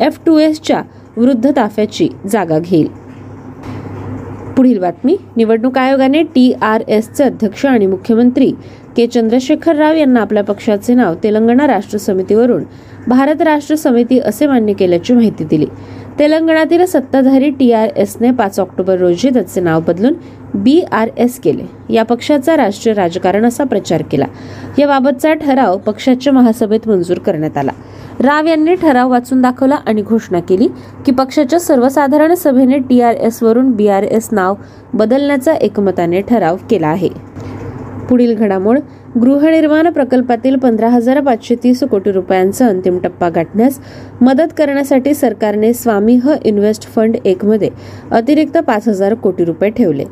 एफ 0.07 0.19
टू 0.27 0.39
एसच्या 0.39 0.83
वृद्ध 1.17 1.51
ताफ्याची 1.57 2.09
जागा 2.31 2.59
घेईल. 2.59 2.89
पुढील 4.57 4.79
बातमी 4.79 5.17
निवडणूक 5.37 5.79
आयोगाने 5.79 6.23
टी 6.35 6.53
आर 6.63 6.83
एसचे 6.89 7.25
अध्यक्ष 7.25 7.65
आणि 7.67 7.87
मुख्यमंत्री 7.87 8.53
के 8.97 9.07
चंद्रशेखर 9.07 9.77
राव 9.77 9.95
यांना 9.95 10.21
आपल्या 10.21 10.43
पक्षाचे 10.45 10.95
नाव 10.95 11.15
तेलंगणा 11.15 11.67
राष्ट्र 11.67 11.99
समितीवरून 11.99 12.65
भारत 13.09 13.43
राष्ट्र 13.43 13.75
समिती 13.75 14.19
असे 14.19 14.47
मान्य 14.47 14.73
केल्याची 14.73 15.15
माहिती 15.15 15.45
दिली. 15.45 15.67
तेलंगणातील 16.19 16.85
सत्ताधारी 16.85 17.51
टी 17.51 17.71
आर 17.73 17.89
एसने 17.97 18.31
पाच 18.31 18.59
ऑक्टोबर 18.61 18.99
रोजी 18.99 19.31
त्याचे 19.31 19.61
नाव 19.61 19.81
बदलून 19.81 20.15
बी 20.55 20.81
आर 20.93 21.09
एस 21.19 21.39
केले. 21.41 21.65
या 21.91 22.03
पक्षाचा 22.03 22.57
राष्ट्रीय 22.57 22.95
राजकारण 22.95 23.47
असा 23.47 23.65
प्रचार 23.65 24.03
केला. 24.03 24.27
याबाबतचा 24.79 25.33
ठराव 25.35 25.79
पक्षाच्या 25.79 26.33
महासभेत 26.33 26.89
मंजूर 26.89 27.19
करण्यात 27.19 27.57
आला. 27.59 27.73
राव 28.21 28.47
यांनी 28.47 28.75
ठराव 28.75 29.11
वाचून 29.11 29.43
दाखवला 29.43 29.77
आणि 29.87 30.03
घोषणा 30.03 30.41
केली 30.41 30.69
की 31.07 31.13
पक्षाच्या 31.13 31.61
सर्वसाधारण 31.61 32.35
सभेने 32.35 32.79
टी 32.79 33.01
आर 33.01 33.15
एस 33.15 33.43
वरून 33.43 33.71
बी 33.71 33.89
आर 33.89 34.03
एस 34.03 34.29
नाव 34.33 34.55
बदलण्याचा 34.95 35.55
एकमताने 35.55 36.21
ठराव 36.21 36.57
केला 36.71 36.89
आहे. 36.89 37.09
पुढील 38.11 38.35
घडामोड 38.35 38.79
गृहनिर्माण 39.17 39.89
प्रकल्पातील 39.93 40.57
पंधरा 40.59 40.89
हजार 40.89 41.21
पाचशे 41.21 41.55
तीस 41.63 41.83
कोटी 41.91 42.13
रुपयांचा 42.13 42.67
अंतिम 42.67 42.99
टप्पा 42.99 43.29
गाठण्यास 43.29 43.79
मदत 44.21 44.53
करण्यासाठी 44.59 45.15
सरकारने 45.15 45.73
स्वामी 45.75 46.17
ह 46.25 46.35
इन्व्हेस्ट 46.45 46.89
फंड 46.95 47.17
एक 47.25 47.45
मध्ये 47.45 47.69
अतिरिक्त 48.11 48.59
पाच 48.59 48.89
हजार 48.89 49.15
कोटी 49.15 49.45
रुपये 49.45 49.71
ठेवले. 49.71 50.05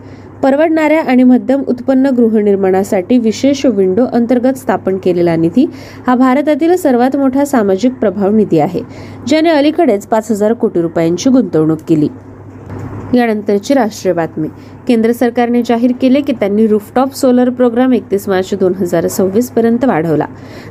परवडणाऱ्या 0.43 1.01
आणि 1.03 1.23
मध्यम 1.23 1.63
उत्पन्न 1.69 2.11
गृहनिर्माणासाठी 2.17 3.19
विशेष 3.19 3.65
विंडो 3.67 4.05
अंतर्गत 4.13 4.59
स्थापन 4.59 4.99
केलेला 5.05 5.37
निधी 5.37 5.67
हा 6.07 6.15
भारतातील 6.15 6.77
सर्वात 6.77 7.17
मोठा 7.17 7.45
सामाजिक 7.45 7.95
प्रभाव 8.01 8.37
निधी 8.37 8.59
आहे 8.59 8.83
ज्याने 9.29 9.51
अलीकडेच 9.51 10.07
पाच 10.07 10.31
हजार 10.31 10.53
कोटी 10.53 10.83
रुपयांची 10.83 11.31
गुंतवणूक 11.31 11.79
केली. 11.89 12.09
यानंतरची 13.14 13.75
राष्ट्रीय 13.75 14.14
बातमी. 14.14 14.49
केंद्र 14.88 15.12
सरकारने 15.12 15.62
जाहीर 15.62 15.92
केले 16.01 16.21
की 16.21 16.33
त्यांनी 16.33 16.66
रुफटॉप 16.66 17.14
सोलर 17.14 17.51
प्रोग्राम 17.51 17.92
एकतीस 17.92 18.29
मार्च 18.29 18.55
दोन 18.55 18.75
हजार 18.75 19.07
सव्वीस 19.07 19.51
पर्यंत 19.51 19.85
वाढवला. 19.85 20.27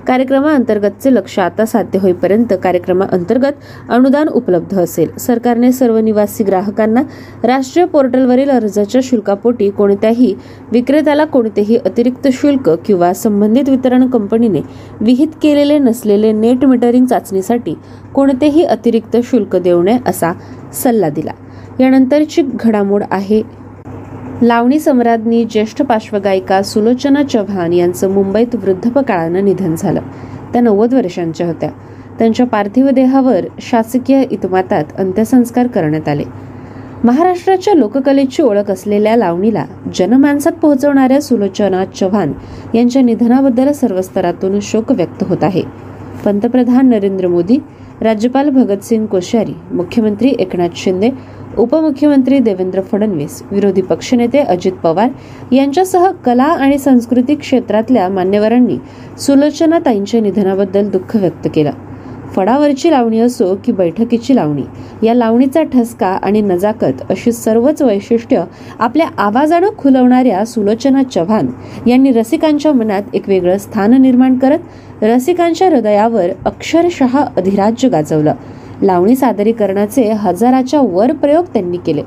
कार्यक्रमाअंतर्गतचे 0.08 1.14
लक्ष 1.14 1.40
आता 1.40 1.66
साध्य 1.66 2.00
होईपर्यंत 2.00 2.54
कार्यक्रमाअंतर्गत 2.64 3.54
अनुदान 3.90 4.28
उपलब्ध 4.28 4.78
असेल. 4.80 5.10
सरकारने 5.18 5.72
सर्व 5.72 5.98
निवासी 5.98 6.44
ग्राहकांना 6.44 7.02
राष्ट्रीय 7.44 7.86
पोर्टलवरील 7.86 8.50
अर्जाच्या 8.50 9.02
शुल्कापोटी 9.04 9.70
कोणत्याही 9.70 10.34
विक्रेत्याला 10.72 11.26
कोणतेही 11.26 11.78
अतिरिक्त 11.78 12.28
शुल्क 12.34 12.70
किंवा 12.86 13.14
संबंधित 13.14 13.70
वितरण 13.70 14.08
कंपनीने 14.08 14.62
विहित 15.02 15.28
केलेले 15.42 15.80
नसलेले 15.80 16.32
नेट 16.32 16.66
मीटरिंग 16.66 17.06
चाचणीसाठी 17.06 17.76
कोणतेही 18.14 18.64
अतिरिक्त 18.64 19.18
शुल्क 19.24 19.56
देऊ 19.56 19.84
नये 19.84 19.98
असा 20.06 20.32
सल्ला 20.74 21.10
दिला. 21.10 21.32
यानंतरची 21.80 22.42
घडामोड 22.54 23.04
आहे. 23.12 23.42
लावणी 24.42 24.80
सम्राज्ञी 24.80 25.44
ज्येष्ठ 25.44 25.82
पार्श्वगायिका 25.82 26.62
सुलोचना 26.62 27.24
चव्हाण 27.24 27.74
यांचं 27.74 28.12
मुंबईत 28.12 28.56
वृद्धपकाळानं 28.56 29.46
निधन 29.46 29.76
झालं. 29.76 30.02
त्या 30.54 30.62
नव्वद 30.62 30.94
वर्षांच्या 30.94 31.48
होत्या. 31.48 31.70
त्यांच्या 32.20 32.46
पार्थिव 32.46 32.90
देहावर 32.90 33.46
शासकीय 33.62 34.24
इतमातात 34.32 34.84
अंत्यसंस्कार 34.98 35.68
करण्यात 35.68 36.08
आले. 36.08 36.24
महाराष्ट्राच्या 37.04 37.74
लोककलेची 37.74 38.44
ओळख 38.44 38.72
असलेल्या 38.72 39.16
लावणीला 39.16 39.66
जनमानसात 39.96 40.52
पोहोचवणाऱ्या 40.52 41.22
सुलोचना 41.22 41.86
चव्हाण 41.86 42.32
यांच्या 42.76 43.02
निधनाबद्दल 43.02 43.72
सर्व 43.72 44.02
स्तरातून 44.02 44.60
शोक 44.62 44.92
व्यक्त 44.92 45.24
होत 45.24 45.44
आहे. 45.44 45.62
पंतप्रधान 46.26 46.90
नरेंद्र 46.90 47.28
मोदी 47.28 47.58
राज्यपाल 48.02 48.50
भगतसिंग 48.50 49.06
कोश्यारी 49.06 49.54
मुख्यमंत्री 49.72 50.34
एकनाथ 50.40 50.70
शिंदे 50.76 51.10
उपमुख्यमंत्री 51.58 52.40
देवेंद्र 52.40 52.82
फडणवीस 52.82 53.42
विरोधी 53.52 53.82
पक्षनेते 53.82 54.40
अजित 54.40 54.72
पवार 54.72 55.10
यांच्यासह 55.52 56.10
कला 56.26 56.44
आणि 56.44 56.78
संस्कृती 56.78 57.36
क्षेत्रातल्या 57.36 58.08
मान्यवरांनी 58.10 58.78
सुलोचना 59.20 59.80
ताईंच्या 59.80 60.22
निधनाबद्दल 60.22 60.90
दुःख 60.90 61.16
व्यक्त 61.16 61.48
केलं. 61.56 61.72
फडावरची 62.36 62.92
लावणी 62.92 63.20
असो 63.20 63.56
की 63.66 63.72
बैठकीची 63.72 64.36
लावणी 64.36 64.64
या 65.04 65.14
लावणीचा 65.14 65.64
ठसका 65.64 66.08
आणि 66.08 66.42
नजाकत 66.42 67.02
अशी 67.10 67.32
सर्वच 67.32 67.82
वैशिष्ट्य 67.82 68.44
आपल्या 68.80 69.08
आवाजानं 69.18 69.70
खुलवणाऱ्या 69.78 70.46
सुलोचना 70.46 71.04
चव्हाण 71.04 71.48
यांनी 71.88 72.12
रसिकांच्या 72.12 72.74
मनात 72.74 73.16
एक 73.16 73.30
वेगळं 73.30 73.58
स्थान 73.58 74.02
निर्माण 74.02 74.38
करत 74.38 75.04
रसिकांच्या 75.04 75.70
हृदयावर 75.70 76.30
अक्षरशः 76.46 77.18
अधिराज्य 77.38 77.90
गाजवलं. 77.90 78.34
लावणी 78.84 79.16
सादरीकरणाचे 79.16 80.12
हजाराच्या 80.12 80.82
वर 80.82 81.12
प्रयोग 81.12 81.46
त्यांनी 81.46 81.78
केले. 81.78 82.02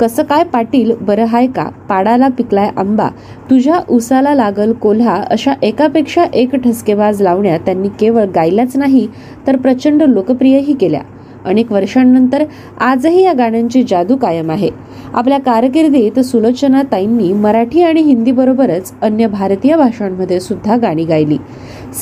कसं 0.00 0.22
काय 0.22 0.44
पाटील 0.44 0.92
बरं 1.00 1.24
हाय 1.24 1.46
का? 1.46 1.64
पाडाला 1.88 2.28
पिकलाय 2.28 2.70
आंबा. 2.76 3.08
तुझ्या 3.50 3.80
उसाला 3.88 4.34
लागल 4.34 4.72
कोल्हा 4.72 5.22
अशा 5.30 5.54
एकापेक्षा 5.62 6.24
एक 6.34 6.54
ठसकेबाज 6.56 7.22
लावण्या 7.22 7.58
त्यांनी 7.58 7.88
केवळ 8.00 8.24
गायल्याच 8.24 8.76
नाही 8.76 9.06
तर 9.46 9.56
प्रचंड 9.56 10.02
लोकप्रियही 10.02 10.72
केल्या. 10.72 11.00
अनेक 11.44 11.72
वर्षांनंतर 11.72 12.44
आजही 12.80 13.22
या 13.22 13.32
गाण्यांची 13.32 13.82
जादू 13.82 14.16
कायम 14.16 14.50
आहे. 14.50 14.68
आपल्या 15.14 15.38
कारकिर्दीत 15.38 16.20
सुलोचना 16.20 16.82
ताईंनी 16.92 17.32
मराठी 17.32 17.82
आणि 17.82 18.00
हिंदी 18.00 18.32
बरोबरच 18.32 18.92
अन्य 19.02 19.26
भारतीय 19.26 19.76
भाषांमध्ये 19.76 20.40
सुद्धा 20.40 20.76
गाणी 20.76 21.04
गायली. 21.04 21.36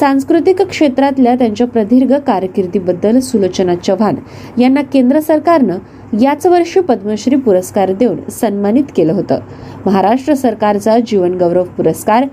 सांस्कृतिक 0.01 0.62
क्षेत्रातल्या 0.62 1.35
त्यांच्या 1.35 1.66
प्रदीर्घ 1.66 2.12
कारकिर्दीबद्दल 2.12 3.18
सुलोचना 3.18 3.74
चव्हाण 3.74 4.14
यांना 4.61 4.83
केंद्र 4.83 5.20
सरकारनं 5.20 5.79
याच 6.20 6.46
वर्षी 6.46 6.81
पद्मश्री 6.81 7.37
पुरस्कार 7.37 7.92
देऊन 7.92 8.29
सन्मानित 8.31 8.85
केलं 8.96 9.12
होतं. 9.12 9.38
महाराष्ट्र 9.87 10.35
सरकारचा 10.35 10.98
जीवनगौरव 11.07 11.64
पुरस्कार 11.64 12.24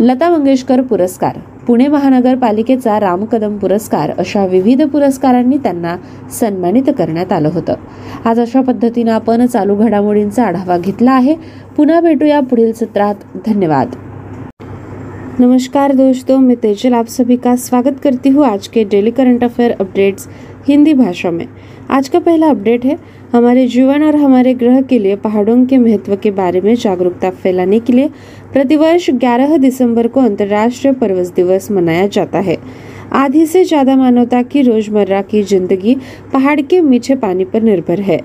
लता 0.00 0.30
मंगेशकर 0.30 0.80
पुरस्कार. 0.80 1.38
पुणे 1.68 1.86
महानगरपालिकेचा 1.88 3.00
रामकदम 3.00 3.56
पुरस्कार 3.56 4.10
अशा 4.10 4.46
विविध 4.46 4.82
पुरस्कारांनी 4.82 5.58
त्यांना 5.58 5.96
सन्मानित 6.30 6.82
करण्यात 6.98 7.32
आलं 7.32 7.50
होतं. 7.52 7.74
आज 8.24 8.40
अशा 8.40 8.60
पद्धतीनं 8.60 9.12
आपण 9.12 9.46
चालू 9.46 9.74
घडामोडींचा 9.76 10.44
आढावा 10.44 10.78
घेतला 10.78 11.12
आहे. 11.12 11.34
पुन्हा 11.76 12.00
भेटूया 12.00 12.40
पुढील 12.40 12.72
सत्रात. 12.72 13.14
धन्यवाद. 13.46 13.88
नमस्कार 15.38 15.92
दोस्तों 15.92 16.40
मैं 16.40 16.62
तेजल. 16.62 16.92
आप 16.92 17.06
सभी 17.08 17.36
का 17.36 17.56
स्वागत 17.56 17.94
करती 18.04 18.30
हूँ 18.30 18.46
आज 18.46 18.68
के 18.68 18.84
daily 18.84 19.10
current 19.10 19.44
affair 19.44 19.72
updates. 19.80 20.28
Hindi 20.58 20.92
भाषा 20.94 21.30
में। 21.30 21.46
आज 21.90 22.08
का 22.08 22.18
पहला 22.18 22.48
अपडेट 22.50 22.84
है, 22.84 22.98
हमारे 23.32 23.66
जीवन 23.68 24.02
और 24.02 24.16
हमारे 24.16 24.54
ग्रह 24.54 24.80
के 24.82 24.98
लिए 24.98 25.16
पहाड़ों 25.16 25.64
के 25.66 25.78
महत्व 25.78 26.16
के 26.16 26.30
बारे 26.30 26.60
में 26.60 26.74
जागरूकता 26.74 27.30
फैलाने 27.32 27.78
के 27.80 27.92
लिए 27.92 28.08
प्रतिवर्ष 28.52 29.08
11 29.12 29.56
दिसंबर 29.58 30.08
को 30.08 30.20
अंतर्राष्ट्रीय 30.20 30.92
पर्वत 30.92 31.32
दिवस 31.36 31.70
मनाया 31.70 32.06
जाता 32.06 32.38
है। 32.40 32.56
आधी 33.12 33.46
से 33.46 33.64
ज़्यादा 33.64 33.96
मानवता 33.96 34.42
की 34.42 34.62
रोज़मर्रा 34.62 35.22
की 35.22 35.42
ज़िंदगी 35.42 35.96
पहाड़ 36.32 36.60
के 36.60 36.80
मीठे 36.80 37.14
पानी 37.16 37.44
पर 37.44 37.62
निर्भर 37.62 38.00
है। 38.00 38.20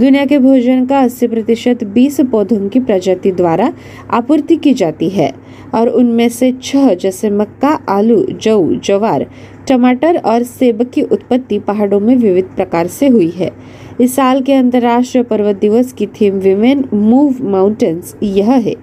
दुनिया 0.00 0.24
के 0.26 0.38
भोजन 0.38 0.86
का 0.86 1.00
80 1.02 1.28
प्रतिशत 1.28 1.84
बीस 1.84 2.20
पौधों 2.20 2.68
की 2.68 2.80
प्रजाति 2.80 3.30
द्वारा 3.32 3.72
आपूर्ति 4.10 4.56
की 4.56 4.74
जाती 4.74 5.08
है 5.08 5.32
और 5.74 5.88
उनमें 5.88 6.28
से 6.28 6.52
छह, 6.62 6.94
जैसे 6.94 7.30
मक्का, 7.30 7.68
आलू 7.88 8.26
जऊ 8.30 8.74
जवार, 8.74 9.26
टमाटर 9.68 10.16
और 10.16 10.42
सेब 10.42 10.82
की 10.82 11.02
उत्पत्ति 11.02 11.58
पहाड़ों 11.58 12.00
में 12.00 12.16
विविध 12.16 12.44
प्रकार 12.44 12.86
से 12.86 13.08
हुई 13.08 13.30
है। 13.30 13.50
इस 14.00 14.16
साल 14.16 14.40
के 14.40 14.52
अंतर्राष्ट्रीय 14.52 15.24
पर्वत 15.24 15.56
दिवस 15.56 15.92
की 15.92 16.06
थीम 16.06 16.34
विमेन 16.34 16.84
मूव 16.94 17.34
माउंटेन्स 17.42 18.16
यह 18.22 18.52
है। 18.52 18.74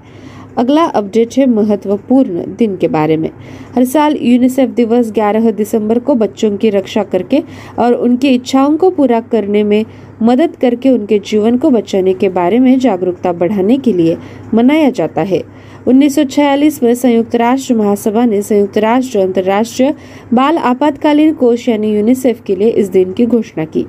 अगला 0.57 0.85
अपडेट 0.85 1.27
है 1.37 1.45
महत्वपूर्ण 1.45 2.41
दिन 2.59 2.75
के 2.75 2.87
बारे 2.87 3.15
में। 3.15 3.29
हर 3.75 3.83
साल 3.83 4.15
यूनिसेफ 4.21 4.69
दिवस 4.69 5.11
11 5.11 5.51
दिसंबर 5.51 5.99
को 5.99 6.13
बच्चों 6.13 6.57
की 6.57 6.69
रक्षा 6.69 7.03
करके 7.03 7.39
और 7.77 7.93
उनकी 7.93 8.29
इच्छाओं 8.29 8.75
को 8.75 8.89
पूरा 8.89 9.19
करने 9.19 9.63
में 9.63 9.83
मदद 10.21 10.55
करके 10.61 10.89
उनके 10.89 11.19
जीवन 11.19 11.57
को 11.57 11.69
बचाने 11.69 12.13
के 12.13 12.29
बारे 12.29 12.59
में 12.59 12.79
जागरूकता 12.79 13.31
बढ़ाने 13.31 13.77
के 13.77 13.97
लिए 13.97 14.15
मनाया 14.53 14.89
जाता 14.89 15.21
है। 15.21 15.39
1946 15.87 16.79
में 16.83 16.93
संयुक्त 16.93 17.35
राष्ट्र 17.35 17.75
महासभा 17.75 18.25
ने 18.25 18.41
संयुक्त 18.41 18.77
राष्ट्र 18.77 19.19
अंतर्राष्ट्रीय 19.19 19.91
बाल 20.31 20.57
आपातकालीन 20.57 21.33
कोष 21.33 21.69
यानी 21.69 21.95
यूनिसेफ 21.95 22.41
के 22.47 22.59
लिए 22.59 22.71
इस 22.75 22.91
दिन 22.91 23.11
की 23.11 23.25
घोषणा 23.25 23.65
की। 23.65 23.83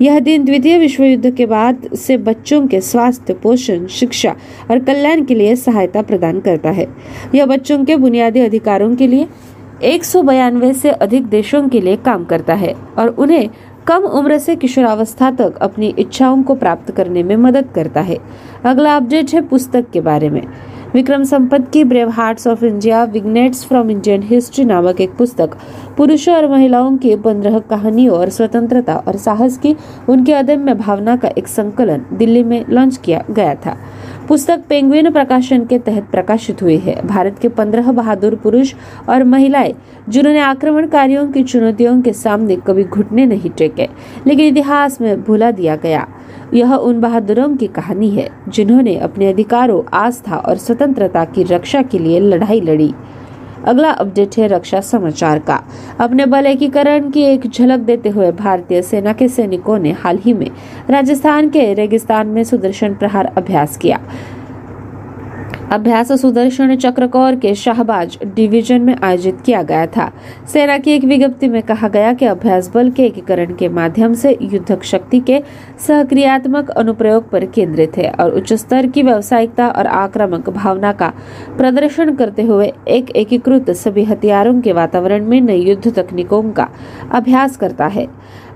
यह 0.00 0.18
दिन 0.18 0.44
द्वितीय 0.44 0.78
विश्व 0.78 1.02
युद्ध 1.04 1.30
के 1.38 1.44
बाद 1.44 1.94
से 1.96 2.16
बच्चों 2.16 2.66
के 2.66 2.80
स्वास्थ्य, 2.80 3.34
पोषण, 3.34 3.84
शिक्षा 3.88 4.32
और 4.70 4.78
कल्याण 4.78 5.24
के 5.24 5.38
लिए 5.38 5.54
सहायता 5.54 6.00
प्रदान 6.00 6.38
करता 6.38 6.70
है। 6.70 6.84
यह 7.34 7.44
बच्चों 7.44 7.84
के 7.84 7.94
बुनियादी 7.94 8.40
अधिकारों 8.40 8.94
के 8.94 9.10
लिए, 9.10 9.24
एक 9.82 10.04
से 10.04 10.88
अधिक 10.88 11.26
देशों 11.26 11.68
के 11.68 11.84
लिए 11.84 11.96
काम 11.96 12.24
करता 12.24 12.54
है 12.54 12.72
और 12.96 13.08
उन्हें 13.18 13.46
कम 13.86 14.04
उम्र 14.04 14.36
से 14.36 14.54
किशोरावस्था 14.54 15.30
तक 15.30 15.58
अपनी 15.60 15.92
इच्छाओं 15.98 16.42
को 16.42 16.54
प्राप्त 16.54 16.92
करने 16.96 17.22
में 17.22 17.36
मदद 17.36 17.64
करता 17.76 18.00
है। 18.00 18.16
अगला 18.64 18.96
अपडेट 18.96 19.24
है 19.32 19.40
पुस्तक 19.40 19.80
के 19.94 20.00
बारे 20.00 20.28
में। 20.28 20.40
विक्रम 20.96 21.24
संपत 21.24 21.68
की 21.72 21.82
Brave 21.84 22.10
Hearts 22.10 22.46
of 22.46 22.64
India 22.64 23.02
Vignettes 23.04 23.64
from 23.64 23.90
Indian 23.90 24.22
History 24.22 24.64
नामक 24.64 25.00
एक 25.00 25.10
पुस्तक, 25.16 25.56
पुरुषों 25.96 26.34
और 26.34 26.48
महिलाओं 26.50 26.96
की 26.96 27.14
पंद्रह 27.16 27.58
कहानियों 27.70 28.16
और 28.18 28.28
स्वतंत्रता 28.28 28.94
और 28.98 29.16
साहस 29.16 29.58
की 29.58 29.74
उनकी 30.08 30.32
अदम्य 30.32 30.74
भावना 30.74 31.16
का 31.16 31.28
एक 31.28 31.48
संकलन 31.48 32.06
दिल्ली 32.12 32.44
में 32.44 32.64
लॉन्च 32.70 32.96
किया 32.96 33.22
गया 33.30 33.54
था। 33.54 33.76
पुस्तक 34.28 34.62
पेंगुइन 34.68 35.10
प्रकाशन 35.10 35.64
के 35.64 35.78
तहत 35.78 36.08
प्रकाशित 36.10 36.62
हुई 36.62 36.76
है। 36.76 37.00
भारत 37.06 37.38
के 37.38 37.48
पंद्रह 37.48 37.92
बहादुर 37.92 38.34
पुरुष 38.34 38.74
और 39.08 39.24
महिलाएँ, 39.24 39.74
जिन्होंने 40.08 40.40
आक्रमणकारियों 40.40 41.26
की 41.32 41.42
चुनौतियों 41.42 42.00
के 42.02 42.12
सामने 42.12 42.56
कभी 42.56 42.84
घुटने 42.84 43.26
नहीं 43.26 43.50
टेके, 43.50 43.88
लेकिन 44.26 44.46
इतिहास 44.46 45.00
में 45.00 45.22
भूला 45.22 45.50
दिया 45.50 45.76
गया। 45.76 46.06
यह 46.54 46.74
उन 46.74 47.00
बहादुरों 47.00 47.56
की 47.56 47.66
कहानी 47.66 48.10
है, 48.10 48.28
जिन्होंने 48.48 48.96
अपने 48.96 49.26
अधिकारों, 49.26 49.82
आस्था 49.92 50.36
और 50.36 50.56
स्वतंत्रता 50.56 51.24
की 51.24 51.42
रक्षा 51.42 51.82
के 51.82 51.98
लिए 51.98 52.20
लड़ाई 52.20 52.60
लड़ी। 52.60 52.94
अगला 53.64 53.90
अपडेट 53.90 54.30
है 54.38 54.46
रक्षा 54.46 54.80
समाचार 54.80 55.38
का। 55.38 55.64
अपने 56.00 56.26
बल 56.26 56.46
एकीकरण 56.46 57.10
की 57.10 57.22
एक 57.22 57.46
झलक 57.46 57.78
देते 57.78 58.08
हुए 58.08 58.32
भारतीय 58.32 58.82
सेना 58.82 59.12
के 59.12 59.28
सैनिकों 59.28 59.78
ने 59.78 59.92
हाल 59.92 60.18
ही 60.18 60.32
में 60.32 60.50
राजस्थान 60.90 61.48
के 61.48 61.74
रेगिस्तान 61.74 62.26
में 62.26 62.44
सुदर्शन 62.44 62.94
प्रहार 62.94 63.26
अभ्यास 63.26 63.76
किया। 63.76 64.00
अभ्यास 65.72 66.12
सुदर्शन 66.12 66.74
चक्र 66.76 67.06
कौर 67.06 67.36
के 67.36 67.54
शाहबाज 67.54 68.18
डिवीज़न 68.24 68.80
में 68.80 68.94
आयोजित 68.96 69.40
किया 69.40 69.62
गया 69.62 69.86
था। 69.86 70.10
सेना 70.52 70.76
की 70.78 70.90
एक 70.90 71.04
विज्ञप्ति 71.04 71.48
में 71.48 71.62
कहा 71.62 71.88
गया 71.88 72.12
कि 72.12 72.26
अभ्यास 72.26 72.70
बल 72.74 72.90
के 72.90 73.04
एकीकरण 73.04 73.54
के 73.54 73.68
माध्यम 73.68 74.14
से 74.14 74.36
युद्धक 74.42 74.82
शक्ति 74.82 75.20
के 75.20 75.42
सहक्रियात्मक 75.86 76.70
अनुप्रयोग 76.70 77.30
पर 77.30 77.46
केंद्रित 77.46 77.96
है 77.96 78.10
और 78.10 78.34
उच्च 78.34 78.52
स्तर 78.52 78.86
की 78.86 79.02
व्यवसायिकता 79.02 79.68
और 79.68 79.86
आक्रामक 79.86 80.50
भावना 80.50 80.92
का 80.92 81.12
प्रदर्शन 81.56 82.14
करते 82.14 82.42
हुए 82.42 82.72
एक 82.88 83.10
एकीकृत 83.16 83.70
सभी 83.70 84.04
हथियारों 84.04 84.60
के 84.60 84.72
वातावरण 84.72 85.26
में 85.26 85.40
नई 85.40 85.60
युद्ध 85.60 85.94
तकनीकों 85.94 86.42
का 86.52 86.68
अभ्यास 87.12 87.56
करता 87.56 87.86
है। 87.86 88.06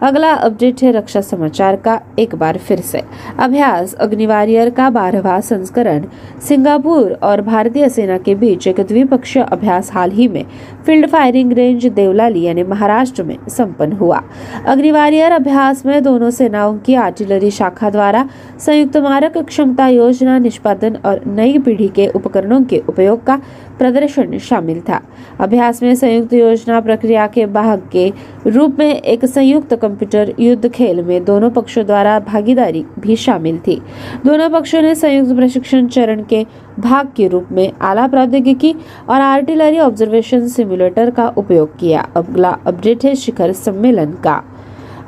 अगला 0.02 0.32
अपडेट 0.32 0.82
है 0.82 0.90
रक्षा 0.92 1.20
समाचार 1.20 1.76
का, 1.76 1.98
एक 2.18 2.34
बार 2.34 2.56
फिर 2.58 2.80
से। 2.80 3.00
अभ्यास, 3.38 3.94
अग्निवारियर 3.94 4.68
का 4.68 4.88
बारहवा 4.88 5.40
संस्करण। 5.40 6.04
सिंगापुर 6.48 7.12
और 7.22 7.40
भारतीय 7.40 7.88
सेना 7.88 8.16
के 8.16 8.34
बीच 8.34 8.68
एक 8.68 8.80
द्विपक्षीय 8.80 9.42
अभ्यास 9.42 9.90
हाल 9.92 10.10
ही 10.10 10.28
में 10.28 10.42
फ़ील्ड 10.86 11.08
फायरिंग 11.08 11.52
रेंज 11.52 11.86
देवलाली 11.86 12.42
यानी 12.42 12.62
महाराष्ट्र 12.62 13.22
में 13.22 13.36
संपन्न 13.48 13.92
हुआ। 13.92 14.18
अग्निवारियर 14.66 15.32
अभ्यास 15.32 15.82
में 15.86 16.02
दोनों 16.02 16.30
सेनाओं 16.30 16.76
की 16.78 16.94
आर्टिलरी 16.94 17.50
शाखा 17.50 17.90
द्वारा 17.90 18.24
संयुक्त 18.60 18.96
मारक 18.98 19.38
क्षमता 19.38 19.88
योजना, 19.88 20.38
निष्पादन 20.38 20.96
और 21.04 21.18
नई 21.26 21.58
पीढ़ी 21.58 21.86
के 21.86 22.08
उपकरणों 22.14 22.62
के 22.62 22.80
उपयोग 22.88 23.18
का 23.18 23.36
प्रदर्शन 23.80 24.36
शामिल 24.40 24.80
था। 24.88 24.98
अभ्यास 25.38 25.82
में 25.82 25.94
संयुक्त 25.94 26.34
योजना 26.34 26.80
प्रक्रिया 26.80 27.26
के 27.26 27.44
भाग 27.46 27.78
के 27.92 28.08
रूप 28.46 28.78
में 28.78 28.90
एक 28.90 29.24
संयुक्त 29.24 29.74
कंप्यूटर 29.74 30.30
युद्ध 30.38 30.68
खेल 30.74 31.00
में 31.00 31.22
दोनों 31.24 31.50
पक्षों 31.50 31.86
द्वारा 31.86 32.18
भागीदारी 32.18 32.82
भी 32.96 33.16
शामिल 33.16 33.58
थी। 33.66 33.78
दोनों 34.24 34.48
पक्षों 34.50 34.82
ने 34.82 34.94
संयुक्त 34.94 35.32
प्रशिक्षण 35.32 35.86
चरण 35.86 36.22
के 36.22 36.44
भाग 36.78 37.06
के 37.16 37.28
रूप 37.28 37.52
में 37.52 37.68
आला 37.80 38.06
प्रौद्योगिकी 38.06 38.72
और 39.08 39.20
आर्टिलरी 39.20 39.78
ऑब्जर्वेशन 39.78 40.46
सिमुलेटर 40.46 41.10
का 41.10 41.30
उपयोग 41.36 41.68
किया। 41.80 42.02
अगला 42.14 42.54
अपडेट 42.66 43.04
है 43.04 43.14
शिखर 43.16 43.52
सम्मेलन 43.52 44.10
का। 44.24 44.40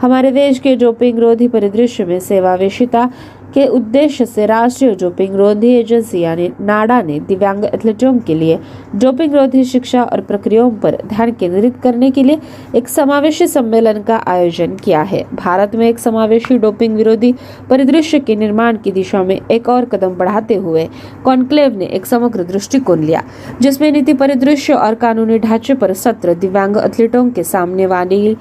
हमारे 0.02 0.30
देश 0.30 0.58
के 0.60 0.74
डोपिंग 0.74 1.18
रोधी 1.18 1.46
परिदृश्य 1.46 2.04
में 2.04 2.18
सेवावेशिता 2.20 3.06
के 3.54 3.66
उद्देश्य 3.68 4.26
से 4.26 4.46
राष्ट्रीय 4.46 4.94
डोपिंग 4.94 5.34
रोधी 5.34 5.72
एजेंसी 5.74 6.20
यानी 6.20 6.48
नाडा 6.60 7.00
ने 7.02 7.18
दिव्यांग 7.20 7.64
एथलीटों 7.64 8.12
के 8.18 8.34
लिए 8.34 8.58
डोपिंग 8.94 9.34
रोधी 9.34 9.64
शिक्षा 9.64 10.02
और 10.02 10.20
प्रक्रियाओं 10.20 10.70
पर 10.72 10.96
ध्यान 11.06 11.32
केंद्रित 11.32 11.76
करने 11.82 12.10
के 12.10 12.22
लिए 12.22 12.38
एक 12.76 12.88
समावेशी 12.88 13.46
सम्मेलन 13.46 14.02
का 14.02 14.16
आयोजन 14.26 14.76
किया 14.76 15.02
है। 15.02 15.24
भारत 15.34 15.74
में 15.76 15.88
एक 15.88 15.98
समावेशी 15.98 16.58
डोपिंग 16.58 16.96
विरोधी 16.96 17.32
परिदृश्य 17.70 18.20
के 18.20 18.36
निर्माण 18.36 18.76
की 18.76 18.92
दिशा 18.92 19.22
में 19.22 19.38
एक 19.50 19.68
और 19.68 19.84
कदम 19.84 20.14
बढ़ाते 20.14 20.54
हुए 20.54 20.88
कॉन्क्लेव 21.24 21.76
ने 21.78 21.86
एक 21.86 22.06
समग्र 22.06 22.44
दृष्टिकोण 22.44 23.02
लिया, 23.02 23.22
जिसमें 23.60 23.90
नीति 23.92 24.14
परिदृश्य 24.14 24.72
और 24.74 24.94
कानूनी 24.94 25.38
ढांचे 25.38 25.74
पर 25.74 25.92
सत्र 25.94 26.34
दिव्यांग 26.34 26.76
एथलीटों 26.76 27.28
के 27.30 27.42
सामने 27.44 27.86
वाली 27.86 28.36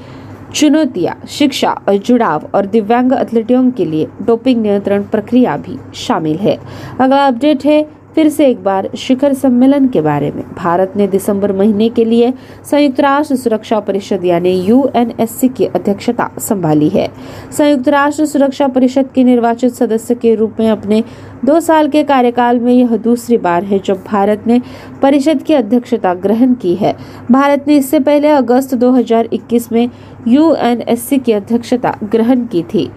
चुनौतियां 0.55 1.13
शिक्षा 1.27 1.69
और 1.87 1.95
जुड़ाव 2.05 2.39
और 2.53 2.65
दिव्यांग 2.65 3.11
एथलीटों 3.11 3.69
के 3.69 3.91
लिए 3.91 4.05
डोपिंग 4.27 4.61
नियंत्रण 4.61 5.01
प्रक्रिया 5.01 5.55
भी 5.57 5.77
शामिल 5.95 6.37
है। 6.37 6.55
अगला 6.99 7.25
अपडेट 7.25 7.65
है 7.65 7.81
फिर 8.15 8.29
से 8.29 8.47
एक 8.47 8.63
बार 8.63 8.89
शिखर 8.97 9.33
सम्मेलन 9.33 9.87
के 9.87 10.01
बारे 10.01 10.31
में। 10.31 10.43
भारत 10.55 10.93
ने 10.95 11.07
दिसंबर 11.07 11.51
महीने 11.53 11.89
के 11.89 12.05
लिए 12.05 12.33
संयुक्त 12.71 12.99
राष्ट्र 12.99 13.35
सुरक्षा 13.35 13.79
परिषद 13.79 14.25
यानी 14.25 14.51
यूएनएससी 14.61 15.49
की 15.49 15.65
अध्यक्षता 15.65 16.29
संभाली 16.39 16.89
है। 16.89 17.07
संयुक्त 17.51 17.89
राष्ट्र 17.89 18.25
सुरक्षा 18.25 18.67
परिषद 18.67 19.09
के 19.15 19.23
निर्वाचित 19.23 19.73
सदस्य 19.73 20.15
के 20.15 20.35
रूप 20.35 20.55
में 20.59 20.69
अपने 20.69 21.03
दो 21.45 21.59
साल 21.59 21.87
के 21.89 22.03
कार्यकाल 22.03 22.59
में 22.59 22.73
यह 22.73 22.95
दूसरी 22.97 23.37
बार 23.37 23.63
है 23.63 23.79
जब 23.79 24.03
भारत 24.07 24.43
ने 24.47 24.61
परिषद 25.01 25.41
की 25.41 25.53
अध्यक्षता 25.53 26.13
ग्रहण 26.13 26.53
की 26.53 26.75
है। 26.75 26.95
भारत 27.31 27.65
ने 27.67 27.77
इससे 27.77 27.99
पहले 27.99 28.27
अगस्त 28.27 28.75
2021 28.75 29.71
में 29.71 29.89
यूएनएससी 30.27 31.17
की 31.17 31.31
अध्यक्षता 31.31 31.97
ग्रहण 32.03 32.45
की 32.45 32.63
थी। 32.63 32.89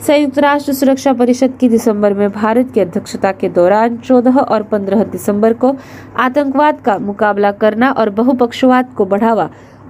संयुक्त 0.00 0.38
राष्ट्र 0.38 0.72
सुरक्षा 0.72 1.12
परिषद 1.12 1.52
की 1.60 1.68
दिसंबर 1.68 2.12
में 2.12 2.28
भारत 2.30 2.64
की 2.74 2.80
अध्यक्षता 2.80 3.30
के 3.32 3.48
दौरान 3.48 3.96
14 3.96 4.36
और 4.48 4.62
15 4.62 5.04
दिसंबर 5.12 5.52
को 5.52 5.70
आतंकवाद 6.18 6.74
का 6.84 6.98
मुकाबला 6.98 7.50
करना 7.50 7.90
और 7.96 8.08
बहुपक्षवाद 8.08 8.84
को 8.96 9.04
बढ़ावा 9.04 9.46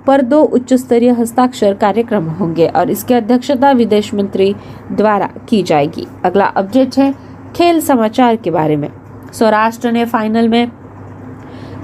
पर 0.06 0.20
दो 0.20 0.40
उच्च 0.52 0.74
स्तरीय 0.74 1.10
हस्ताक्षर 1.10 1.72
कार्यक्रम 1.72 2.28
होंगे 2.28 2.66
और 2.76 2.88
इसकी 2.88 3.14
अध्यक्षता 3.14 3.72
विदेश 3.72 4.14
मंत्री 4.14 4.52
द्वारा 4.90 5.26
की 5.48 5.62
जाएगी। 5.62 6.06
अगला 6.24 6.50
अपडेट 6.56 6.98
है 6.98 7.10
खेल 7.54 7.80
समाचार 7.80 8.34
के 8.34 8.50
बारे 8.50 8.76
में। 8.76 8.88
सौराष्ट्र 9.32 9.90
ने 9.90 10.04
फाइनल 10.04 10.48
में 10.48 10.66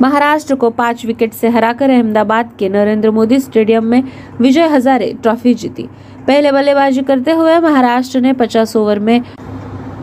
महाराष्ट्र 0.01 0.55
को 0.55 0.71
पाँच 0.71 1.05
विकेट 1.07 1.33
से 1.33 1.49
हराकर 1.49 1.91
अहमदाबाद 1.91 2.49
के 2.59 2.69
नरेंद्र 2.69 3.11
मोदी 3.11 3.39
स्टेडियम 3.39 3.85
में 3.85 4.03
विजय 4.41 4.67
हजारे 4.67 5.13
ट्रॉफी 5.23 5.55
जीती। 5.55 5.89
पहले 6.27 6.51
बल्लेबाजी 6.53 7.03
करते 7.03 7.31
हुए 7.31 7.59
महाराष्ट्र 7.59 8.21
ने 8.21 8.33
50 8.33 8.75
ओवर 8.77 8.99
में 8.99 9.21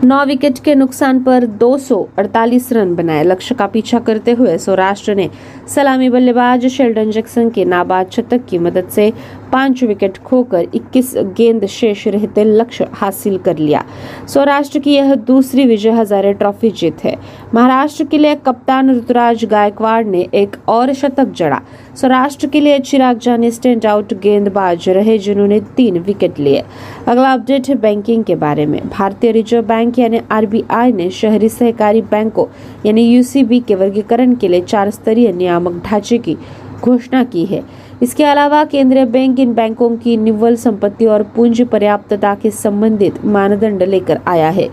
नौ 0.04 0.24
विकेट 0.24 0.58
के 0.64 0.74
नुकसान 0.74 1.22
पर 1.24 1.44
248 1.62 2.72
रन 2.72 2.94
बनाए। 2.96 3.22
लक्ष्य 3.24 3.54
का 3.54 3.66
पीछा 3.66 3.98
करते 3.98 4.32
हुए 4.32 4.56
सौराष्ट्र 4.58 5.14
ने 5.14 5.28
सलामी 5.74 6.08
बल्लेबाज 6.08 6.66
शेल्डन 6.66 7.10
जैक्सन 7.10 7.48
के 7.50 7.64
नाबाद 7.64 8.10
शतक 8.10 8.44
की 8.50 8.58
मदद 8.58 8.88
से 8.88 9.12
पाँच 9.52 9.82
विकेट 9.82 10.18
खोकर 10.24 10.64
21 10.74 11.16
गेंद 11.38 11.64
शेष 11.68 12.06
रहते 12.08 12.44
लक्ष्य 12.58 12.84
हासिल 12.92 13.36
कर 13.36 13.56
लिया। 13.56 13.80
सौराष्ट्र 14.28 14.80
की 14.80 14.92
यह 14.92 15.14
दूसरी 15.14 15.64
विजय 15.64 15.90
हजारे 15.90 16.32
ट्रॉफी 16.32 16.70
जीत 16.70 17.04
है। 17.04 17.14
महाराष्ट्र 17.54 18.04
के 18.04 18.22
लिए 18.22 18.34
कप्तान 18.34 18.90
ऋतुराज 18.90 19.44
गायकवाड़ 19.50 20.04
ने 20.06 20.24
एक 20.32 20.56
और 20.68 20.92
शतक 20.94 21.26
जड़ा। 21.36 21.58
सौराष्ट्र 21.96 22.48
के 22.48 22.64
लिए 22.64 22.78
चिराग 22.78 23.18
जानी 23.22 23.50
स्टैंड 23.50 23.86
आउट 23.86 24.14
गेंदबाज 24.24 24.88
रहे 24.88 25.18
जिन्होंने 25.18 25.60
तीन 25.78 25.98
विकेट 26.06 26.38
लिए। 26.38 26.60
अगला 27.06 27.32
अपडेट 27.32 27.68
है 27.68 27.74
बैंकिंग 27.74 28.22
के 28.22 28.34
बारे 28.34 28.66
में। 28.66 28.80
भारतीय 28.98 29.32
रिज़र्व 29.32 29.64
बैंक 29.64 29.98
यानी 29.98 30.18
आरबीआई 30.30 30.92
ने 30.92 31.10
शहरी 31.10 31.48
सहकारी 31.48 32.00
बैंकों 32.00 32.46
यानी 32.84 33.02
यूसीबी 33.02 33.58
के 33.68 33.74
वर्गीकरण 33.74 34.34
के 34.34 34.50
लिए 34.50 34.60
चार 34.60 34.90
स्तरीय 34.90 35.32
नियामक 35.32 35.72
ढांचे 35.84 36.18
की 36.18 36.34
घोषणा 36.82 37.22
की 37.22 37.44
है। 37.44 37.60
इसके 38.02 38.24
अलावा 38.24 38.64
केंद्रीय 38.64 39.04
बैंक 39.04 39.40
इन 39.40 39.52
बैंकों 39.52 39.94
की 39.96 40.16
निव्वल 40.16 40.54
संपत्ति 40.54 41.06
और 41.06 41.22
पूंजी 41.22 41.64
पर्याप्तता 41.64 42.34
के 42.34 42.50
संबंधित 42.50 43.24
मानदंड 43.24 43.82
लेकर 43.82 44.18
आया 44.26 44.50
है। 44.50 44.66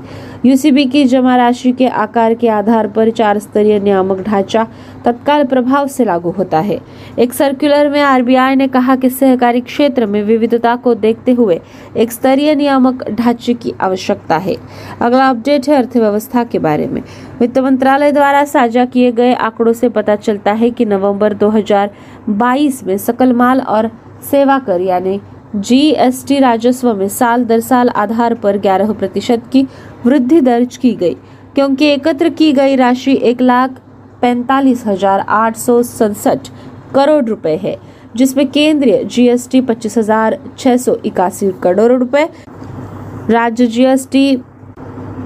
यूसीबी 0.43 0.83
की 0.83 1.03
जमा 1.03 1.37
राशि 1.37 1.71
के 1.71 1.85
आकार 1.85 2.33
के 2.33 2.47
आधार 2.47 2.87
पर 2.87 3.09
चार 3.09 3.37
स्तरीय 3.37 3.79
नियामक 3.79 4.21
ढांचा 4.25 4.63
तत्काल 5.05 5.43
प्रभाव 5.45 5.87
से 5.87 6.05
लागू 6.05 6.31
होता 6.37 6.59
है। 6.59 6.77
एक 7.17 7.33
सर्कुलर 7.33 7.89
में 7.89 8.01
आरबीआई 8.01 8.55
ने 8.55 8.67
कहा 8.67 8.95
कि 8.95 9.09
सहकारी 9.09 9.59
क्षेत्र 9.59 10.05
में 10.05 10.21
विविधता 10.23 10.75
को 10.75 10.93
देखते 10.93 11.31
हुए 11.31 11.57
एक 11.95 12.11
स्तरीय 12.11 12.53
नियामक 12.55 13.03
ढांचे 13.17 13.53
की 13.53 13.71
आवश्यकता 13.79 14.37
है। 14.37 14.53
अगला 15.01 15.27
अपडेट 15.29 15.69
है 15.69 15.75
अर्थव्यवस्था 15.75 16.43
के 16.43 16.57
बारे 16.57 16.87
में। 16.87 17.01
वित्त 17.39 17.57
मंत्रालय 17.59 18.11
द्वारा 18.11 18.43
साझा 18.45 18.83
किए 18.85 19.11
गए 19.11 19.33
आंकड़ों 19.35 19.73
से 19.73 19.89
पता 19.89 20.15
चलता 20.15 20.51
है 20.51 20.69
कि 20.71 20.85
नवंबर 20.85 21.33
2022 21.37 22.83
में 22.83 22.97
सकल 22.97 23.33
माल 23.33 23.61
और 23.61 23.89
सेवा 24.31 24.57
कर, 24.59 24.81
यानी 24.81 25.19
जीएसटी 25.55 26.39
राजस्व 26.39 26.93
में 26.95 27.07
साल 27.09 27.45
दर 27.45 27.59
साल 27.59 27.89
आधार 27.89 28.33
पर 28.35 28.57
11 28.59 28.93
प्रतिशत 28.93 29.43
की 29.51 29.65
वृद्धि 30.05 30.41
दर्ज 30.41 30.77
की 30.77 30.93
गई, 30.93 31.15
क्योंकि 31.55 31.85
एकत्र 31.85 32.29
की 32.31 32.51
गई 32.53 32.75
राशि 32.75 33.15
एक 33.23 33.41
लाख 33.41 33.79
पैंतालीस 34.21 34.85
हज़ार 34.87 35.19
आठ 35.19 35.55
सौ 35.57 35.81
सड़सठ 35.83 36.49
करोड़ 36.95 37.23
रुपए 37.25 37.55
है, 37.55 37.77
जिसमें 38.15 38.47
केंद्रीय 38.47 39.03
जीएसटी 39.05 39.61
पच्चीस 39.61 39.97
हज़ार 39.97 40.39
छह 40.57 40.77
सौ 40.77 40.95
इक्यासी 41.05 41.51
करोड़ 41.63 41.91
रुपए, 41.93 42.27
राज्य 43.29 43.67
जीएसटी 43.67 44.37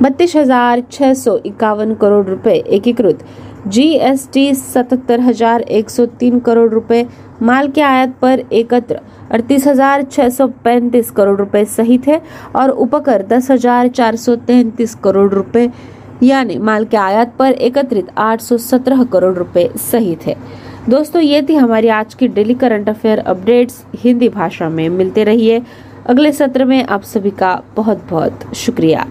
बत्तीस 0.01 0.35
हज़ार 0.35 0.81
छह 0.91 1.13
सौ 1.13 1.37
इक्यावन 1.45 1.93
करोड़ 1.93 2.25
रुपए 2.27 2.53
एकीकृत। 2.67 3.19
जीएसटी 3.67 4.53
सतहत्तर 4.55 5.19
हज़ार 5.19 5.61
एक 5.61 5.89
सौ 5.89 6.05
तीन 6.19 6.39
करोड़ 6.39 6.69
रुपए, 6.69 7.05
माल 7.41 7.67
के 7.67 7.81
आयात 7.81 8.15
पर 8.21 8.39
एकत्र 8.51 8.99
अड़तीस 9.31 9.67
हज़ार 9.67 10.03
छह 10.03 10.29
सौ 10.29 10.47
पैंतीस 10.63 11.11
करोड़ 11.11 11.37
रुपए 11.39 11.63
सहित 11.67 12.07
है 12.07 12.21
और 12.55 12.69
उपकर 12.69 13.25
दस 13.27 13.51
हज़ार 13.51 13.87
चार 13.89 14.15
सौ 14.15 14.35
तैतीस 14.37 14.95
करोड़ 15.03 15.29
रुपए, 15.33 15.69
यानी 16.23 16.57
माल 16.59 16.85
के 16.85 16.97
आयात 16.97 17.35
पर 17.39 17.51
एकत्रित 17.51 18.09
आठ 18.19 18.41
सौ 18.41 18.57
सत्रह 18.59 19.03
करोड़ 19.03 19.33
रुपए 19.35 19.69
सहित 19.81 20.27
है। 20.27 20.35
दोस्तों, 20.89 21.21
ये 21.21 21.41
थी 21.41 21.55
हमारी 21.55 21.87
आज 21.91 22.13
की 22.13 22.27
daily 22.29 22.53
current 22.55 22.89
affair 22.89 23.19
updates. 23.19 23.83
Hindi 23.95 24.29
भाषा 24.31 24.69
में 24.69 24.87
मिलते 24.89 25.23
रहिए। 25.23 25.61
अगले 26.07 26.31
सत्र 26.33 26.65
में 26.65 26.83
आप 26.83 27.03
सभी 27.05 27.29
का 27.31 27.59
बहुत 27.75 28.07
बहुत 28.09 28.53
शुक्रिया। 28.55 29.07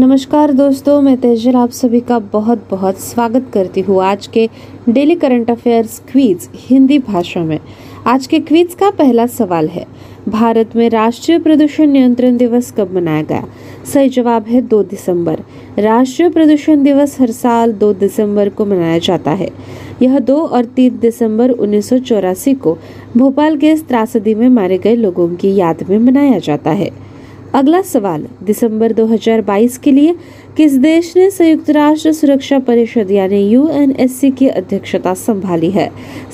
नमस्कार 0.00 0.50
दोस्तों, 0.52 1.00
मैं 1.00 1.16
तेजल 1.16 1.56
आप 1.56 1.70
सभी 1.70 1.98
का 2.00 2.18
बहुत 2.32 2.58
बहुत 2.70 2.98
स्वागत 2.98 3.50
करती 3.54 3.80
हूँ 3.80 4.00
आज 4.02 4.26
के 4.26 4.48
daily 4.88 5.14
current 5.14 5.50
affairs 5.50 5.98
quiz 6.10 6.48
Hindi 6.58 6.98
भाषा 6.98 7.40
में। 7.40 7.58
आज 8.06 8.26
के 8.26 8.38
क्वीज 8.40 8.74
का 8.74 8.90
पहला 8.90 9.26
सवाल 9.26 9.68
है, 9.68 9.84
भारत 10.28 10.76
में 10.76 10.88
राष्ट्रीय 10.90 11.38
प्रदूषण 11.38 11.90
नियंत्रण 11.90 12.36
दिवस 12.36 12.72
कब 12.72 12.94
मनाया 12.94 13.22
गया? 13.22 13.42
सही 13.84 14.08
जवाब 14.08 14.46
है 14.46 14.60
दो 14.60 14.82
दिसंबर। 14.82 15.40
राष्ट्रीय 15.78 16.28
प्रदूषण 16.28 16.82
दिवस 16.82 17.20
हर 17.20 17.30
साल 17.32 17.72
दो 17.72 17.92
दिसंबर 17.92 18.48
को 18.48 18.64
मनाया 18.64 18.98
जाता 18.98 19.34
है। 19.34 19.48
यह 20.00 20.18
दो 20.18 20.40
और 20.42 20.64
तीन 20.76 20.98
दिसंबर 21.02 21.50
उन्नीस 21.50 21.88
सौ 21.88 21.98
चौरासी 21.98 22.54
को 22.54 22.76
भोपाल 23.16 23.56
के 23.56 23.74
त्रासदी 23.88 24.34
में 24.34 24.48
मारे 24.48 24.78
गए 24.78 24.94
लोगों 24.96 25.28
की 25.34 25.54
याद 25.56 25.82
में 25.88 25.98
मनाया 26.00 26.38
जाता 26.38 26.70
है। 26.70 26.90
अगला 27.54 27.82
सवाल, 27.82 28.24
दिसंबर 28.46 28.92
2022 28.92 29.78
के 29.78 29.94
लिए 29.94 30.12
किस 30.56 30.78
देश 30.78 31.12
ने 31.16 31.30
संयुक्त 31.30 31.70
राष्ट्र 31.70 32.10
सुरक्षा 32.10 32.58
परिषद 32.58 33.10
यानी 33.10 33.50
यूएनएससी 33.50 34.30
की 34.30 34.48
अध्यक्षता 34.48 35.14
संभाली 35.14 35.68
है? 35.68 35.86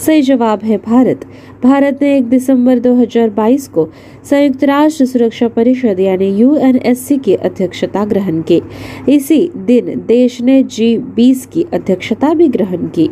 सही 0.07 0.22
जवाब 0.22 0.62
है 0.62 0.76
भारत। 0.87 1.24
भारत 1.62 1.92
ने 2.00 2.16
1 2.16 2.28
दिसंबर 2.28 2.78
2022 2.78 3.68
को 3.68 3.87
संयुक्त 4.31 4.64
राष्ट्र 4.64 5.04
सुरक्षा 5.04 5.46
परिषद 5.48 6.00
यानी 6.00 6.38
यूएनएससी 6.38 7.16
की 7.24 7.35
अध्यक्षता 7.35 8.04
ग्रहण 8.04 8.40
की। 8.40 8.61
इसी 9.09 9.48
दिन 9.54 9.94
देश 10.09 10.42
ने 10.42 10.62
जी 10.62 10.96
20 10.96 11.46
की 11.46 11.64
अध्यक्षता 11.72 12.33
भी 12.33 12.46
ग्रहण 12.48 12.87
की। 12.87 13.09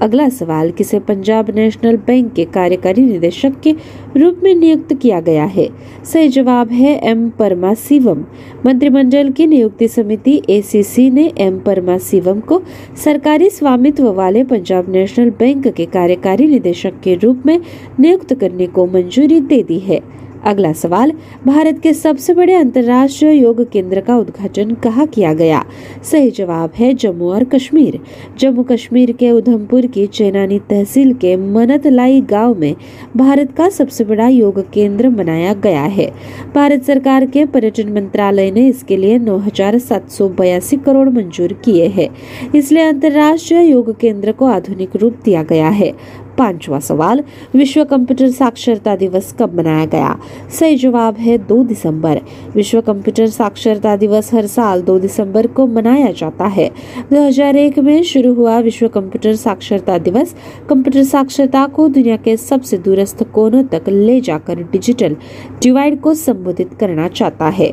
अगला 0.00 0.28
सवाल, 0.28 0.70
किसे 0.70 0.98
पंजाब 0.98 1.50
नेशनल 1.50 1.96
बैंक 1.96 2.32
के 2.32 2.44
कार्यकारी 2.44 3.02
निदेशक 3.02 3.52
के 3.64 3.74
रूप 4.16 4.40
में 4.42 4.54
नियुक्त 4.54 4.94
किया 4.94 5.20
गया 5.20 5.44
है? 5.44 5.68
सही 6.04 6.28
जवाब 6.28 6.70
है 6.70 7.10
एम. 7.10 7.28
परमा 7.28 7.74
शिवम। 7.74 8.24
मंत्रिमंडल 8.66 9.30
की 9.30 9.46
नियुक्ति 9.46 9.88
समिति 9.88 10.42
एसीसी 10.50 11.10
ने 11.10 11.32
एम. 11.38 11.58
परमा 11.58 11.98
शिवम 11.98 12.40
को 12.40 12.62
सरकारी 13.04 13.50
स्वामित्व 13.50 14.12
वाले 14.12 14.44
पंजाब 14.44 14.90
नेशनल 14.90 15.30
बैंक 15.30 15.68
के 15.68 15.84
कार्यकारी 15.84 16.46
निदेशक 16.46 16.92
के 17.04 17.14
रूप 17.14 17.42
में 17.46 17.60
नियुक्त 18.00 18.34
करने 18.34 18.66
को 18.66 18.86
मंजूरी 18.86 19.40
दे 19.40 19.62
दी 19.62 19.78
है। 19.78 20.00
अगला 20.44 20.72
सवाल, 20.72 21.12
भारत 21.46 21.78
के 21.78 21.92
सबसे 21.92 22.34
बड़े 22.34 22.54
अंतर्राष्ट्रीय 22.54 23.32
योग 23.32 23.62
केंद्र 23.70 24.00
का 24.00 24.16
उद्घाटन 24.16 24.74
कहाँ 24.74 25.06
किया 25.06 25.32
गया? 25.32 25.64
सही 26.02 26.30
जवाब 26.30 26.72
है 26.74 26.92
जम्मू 26.94 27.30
और 27.30 27.44
कश्मीर। 27.44 27.98
जम्मू 28.38 28.62
कश्मीर 28.62 29.12
के 29.12 29.30
उधमपुर 29.30 29.86
की 29.86 30.06
चेनानी 30.06 30.58
तहसील 30.58 31.12
के 31.14 31.36
मनतलाई 31.36 32.20
गाँव 32.20 32.54
में 32.54 32.74
भारत 33.16 33.52
का 33.56 33.68
सबसे 33.68 34.04
बड़ा 34.04 34.28
योग 34.28 34.60
केंद्र 34.72 35.08
बनाया 35.08 35.54
गया 35.54 35.82
है। 35.82 36.10
भारत 36.54 36.84
सरकार 36.84 37.26
के 37.26 37.44
पर्यटन 37.46 37.92
मंत्रालय 37.92 38.50
ने 38.50 38.66
इसके 38.68 38.96
लिए 38.96 39.18
नौ 39.18 39.36
हज़ार 39.38 39.78
सात 39.78 40.10
सौ 40.10 40.28
बयासी 40.28 40.76
करोड़ 40.76 41.08
मंजूर 41.08 41.52
किए 41.52 41.86
हैं। 41.86 42.08
इसलिए 42.54 42.82
अंतर्राष्ट्रीय 42.82 43.70
योग 43.70 43.98
केंद्र 44.00 44.32
को 44.32 44.46
आधुनिक 44.46 44.96
रूप 44.96 45.16
दिया 45.24 45.42
गया 45.42 45.68
है। 45.68 45.92
पांचवा 46.38 46.78
सवाल, 46.80 47.20
विश्व 47.54 47.84
कंप्यूटर 47.84 48.30
साक्षरता 48.30 48.96
दिवस 48.96 49.34
कब 49.38 49.54
मनाया 49.54 49.84
गया? 49.84 50.18
सही 50.50 50.76
जवाब 50.76 51.16
है 51.16 51.38
दो 51.38 51.64
दिसंबर। 51.64 52.20
विश्व 52.54 52.80
कंप्यूटर 52.80 53.26
साक्षरता 53.26 53.96
दिवस 53.96 54.34
हर 54.34 54.46
साल 54.46 54.82
दो 54.82 54.98
दिसंबर 54.98 55.46
को 55.46 55.66
मनाया 55.66 56.12
जाता 56.12 56.46
है। 56.46 56.70
2001 57.10 57.78
में 57.78 58.02
शुरू 58.02 58.34
हुआ 58.34 58.58
विश्व 58.58 58.88
कंप्यूटर 58.88 59.34
साक्षरता 59.34 59.98
दिवस। 59.98 60.34
कंप्यूटर 60.68 61.02
साक्षरता 61.02 61.66
को 61.66 61.88
दुनिया 61.88 62.16
के 62.16 62.36
सबसे 62.36 62.78
दूरस्थ 62.78 63.22
कोनों 63.22 63.64
तक 63.64 63.88
ले 63.88 64.20
जाकर 64.20 64.62
डिजिटल 64.62 65.16
डिवाइड 65.62 66.00
को 66.00 66.14
संबोधित 66.14 66.74
करना 66.80 67.08
चाहता 67.08 67.48
है। 67.48 67.72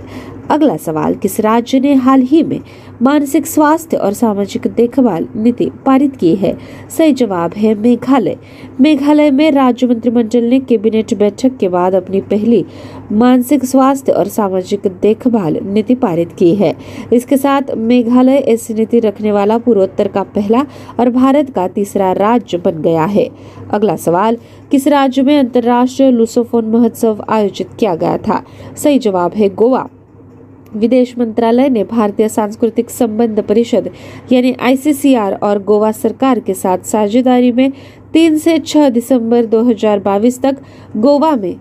अगला 0.50 0.78
सवाल, 0.78 1.14
किस 1.14 1.40
राज्य 1.40 1.80
ने 1.80 1.94
हाल 1.94 2.22
ही 2.22 2.44
में 2.44 2.60
मानसिक 3.02 3.46
स्वास्थ्य 3.46 3.98
और 3.98 4.14
सामाजिक 4.14 4.68
देखभाल 4.68 5.28
नीति 5.36 5.70
पारित 5.86 6.16
की 6.16 6.36
है? 6.36 6.54
सही 6.98 7.12
जवाब 7.12 7.54
है 7.54 7.74
मेघालय। 7.74 8.36
मेघालय 8.80 9.32
में 9.32 9.52
राज्य 9.52 9.88
मंत्रिमंडल 9.88 10.44
ने 10.44 10.60
कैबिनेट 10.60 11.14
बैठक 11.14 11.58
के 11.58 11.70
बाद 11.70 11.96
अपनी 11.96 12.22
पहली 12.22 12.66
मानसिक 13.12 13.66
स्वास्थ्य 13.66 14.12
और 14.12 14.26
सामाजिक 14.26 14.88
देखभाल 15.02 15.58
नीति 15.64 15.96
पारित 15.96 16.32
की 16.40 16.56
है। 16.56 16.74
इसके 17.14 17.38
साथ 17.38 17.62
मेघालय 17.78 18.38
ऐसी 18.38 18.74
नीति 18.74 19.00
रखने 19.00 19.32
वाला 19.32 19.58
पूर्वोत्तर 19.58 20.08
का 20.08 20.24
पहला 20.24 20.64
और 21.00 21.10
भारत 21.10 21.52
का 21.56 21.68
तीसरा 21.68 22.14
राज्य 22.14 22.58
बन 22.58 22.82
गया 22.82 23.06
है। 23.06 23.28
अगला 23.72 23.96
सवाल, 23.96 24.38
किस 24.72 24.88
राज्य 24.88 25.22
में 25.22 25.40
अंतर्राष्ट्रीय 25.40 26.12
लूसोफोन 26.12 26.66
महोत्सव 26.66 27.24
आयोजित 27.30 27.68
किया 27.80 27.96
गया 27.96 28.18
था? 28.18 28.44
सही 28.78 29.00
जवाब 29.00 29.32
है 29.34 29.48
गोवा। 29.48 29.86
विदेश 30.76 31.14
मंत्रालय 31.18 31.70
ने 31.70 31.84
भारतीय 31.84 32.28
सांस्कृतिक 32.30 32.90
संबंध 32.90 33.40
परिषद, 33.40 33.90
यानी 34.32 34.56
आईसीसीआर 34.62 35.34
और 35.34 35.64
गोवा 35.64 35.92
सरकार 35.92 36.40
के 36.40 36.54
साथ 36.54 36.86
साझेदारी 36.86 37.52
में 37.52 37.72
तीन 38.14 38.38
से 38.38 38.58
छह 38.60 38.90
दिसंबर 38.90 39.46
2022 39.46 40.42
तक 40.42 40.58
गोवा 40.98 41.36
में 41.36 41.56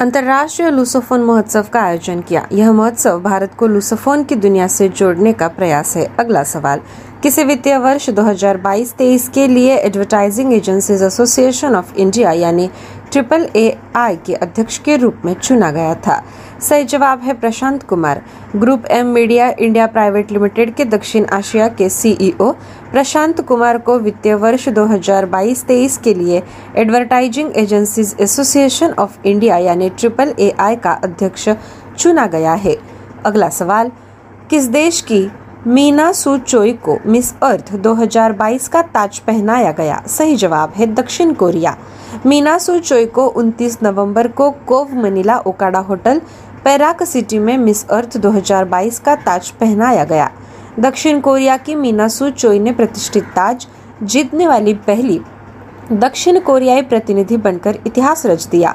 अंतर्राष्ट्रीय 0.00 0.70
लूसोफोन 0.70 1.20
महोत्सव 1.20 1.66
का 1.72 1.80
आयोजन 1.80 2.20
किया। 2.20 2.46
यह 2.52 2.72
महोत्सव 2.72 3.20
भारत 3.20 3.54
को 3.54 3.66
लूसोफोन 3.66 4.24
की 4.24 4.34
दुनिया 4.34 4.66
से 4.66 4.88
जोड़ने 4.88 5.32
का 5.32 5.48
प्रयास 5.48 5.96
है। 5.96 6.04
अगला 6.20 6.42
सवाल, 6.44 6.80
किसी 7.22 7.44
वित्तीय 7.44 7.76
वर्ष 7.78 8.08
2022-23 8.10 9.28
के 9.28 9.46
लिए 9.48 9.76
advertising 9.76 10.52
agencies 10.52 11.02
association 11.02 11.74
of 11.74 11.94
India 11.96 12.32
यानी 12.32 12.68
ट्रिपल 13.16 13.46
ए 13.56 13.70
आई 13.96 14.16
के 14.16 14.34
अध्यक्ष 14.34 14.78
के 14.78 14.96
रूप 14.96 15.22
में 15.24 15.32
चुना 15.34 15.70
गया 15.70 15.94
था। 16.06 16.16
सही 16.60 16.84
जवाब 16.84 17.20
है 17.20 17.32
Prashant 17.32 17.82
Kumar. 17.82 18.20
Group 18.56 18.86
M 18.90 19.06
media 19.06 19.48
India 19.58 19.86
private 19.86 20.32
limited 20.32 20.74
के 20.74 20.84
दक्षिण 20.84 21.24
आशिया 21.32 21.68
के 21.68 21.88
सीईओ 21.88 22.50
प्रशांत 22.92 23.40
कुमार 23.40 23.78
को 23.78 23.98
वित्तीय 23.98 24.34
वर्ष 24.34 24.68
2022-23 24.68 25.96
के 25.98 26.14
लिए 26.14 26.42
advertising 26.76 27.56
agencies 27.56 28.14
association 28.20 28.92
of 28.98 29.18
India 29.24 29.56
यानी 29.58 29.88
ट्रिपल 29.90 30.34
ए 30.38 30.50
आई 30.58 30.76
का 30.76 30.92
अध्यक्ष 31.04 31.48
चुना 31.98 32.26
गया 32.26 32.54
है। 32.54 32.76
अगला 33.24 33.48
सवाल, 33.50 33.90
किस 34.50 34.68
देश 34.68 35.00
की 35.00 35.26
मीना 35.68 36.10
सू 36.12 36.36
चोई 36.38 36.72
को 36.72 36.96
मिस 37.06 37.32
अर्थ 37.42 37.72
2022 37.74 38.68
का 38.68 38.82
ताज 38.82 39.18
पहनाया 39.18 39.70
गया। 39.72 40.00
सही 40.06 40.36
जवाब 40.36 40.72
है 40.76 40.86
दक्षिण 40.86 41.32
कोरिया। 41.32 41.76
मीना 42.26 42.56
सू 42.58 42.78
चोई 42.78 43.06
को 43.06 43.26
29 43.26 43.78
नवंबर 43.82 44.28
को 44.28 44.50
CoV 44.50 44.94
Manila 44.94 45.38
Okada 45.38 45.78
hotel, 45.78 46.20
Parañaque 46.64 47.02
city 47.02 47.38
में 47.38 47.56
मिस 47.58 47.86
अर्थ 47.88 48.16
2022 48.16 48.98
का 48.98 49.14
ताज 49.16 49.50
पहनाया 49.50 50.04
गया। 50.04 50.30
दक्षिण 50.78 51.20
कोरिया 51.20 51.56
की 51.56 51.74
मीना 51.74 52.08
सू 52.08 52.30
चोई 52.30 52.58
ने 52.58 52.72
प्रतिष्ठित 52.72 53.24
ताज, 53.24 53.66
जीतने 54.02 54.46
वाली 54.46 54.74
पहली 54.74 55.20
दक्षिण 55.92 56.40
कोरियाई 56.40 56.82
प्रतिनिधि 56.82 57.36
बनकर 57.36 57.78
इतिहास 57.86 58.26
रच 58.26 58.46
दिया। 58.46 58.74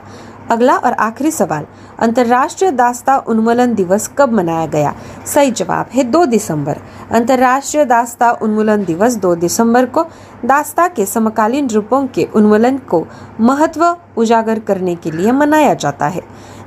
अगला 0.51 0.75
और 0.75 0.91
आखिरी 0.91 1.31
सवाल, 1.31 1.63
अंतर्राष्ट्रीय 1.99 2.71
दास्ता 2.71 3.19
उन्मूलन 3.27 3.73
दिवस 3.73 4.09
कब 4.09 4.31
मनाया 4.31 4.65
गया? 4.65 4.91
सही 5.25 5.51
जवाब 5.51 5.85
है 5.93 6.03
दो 6.03 6.25
दिसंबर। 6.25 6.73
अंतर्राष्ट्रीय 7.11 7.83
दास्ता 7.83 8.33
उन्मूलन 8.41 8.83
दिवस 8.83 9.17
दो 9.17 9.35
दिसंबर 9.35 9.85
को 9.85 10.03
दास्ता 10.43 10.87
के 10.87 11.05
समकालीन 11.05 11.67
रूपों 11.73 12.05
के 12.05 12.25
उन्मूलन 12.35 12.75
को 12.75 13.03
महत्व 13.39 13.93
उजागर 14.17 14.59
करने 14.59 14.95
के 14.95 15.17
लिए 15.17 15.31
मनाया 15.31 15.73
जाता 15.79 16.07
है, 16.07 16.21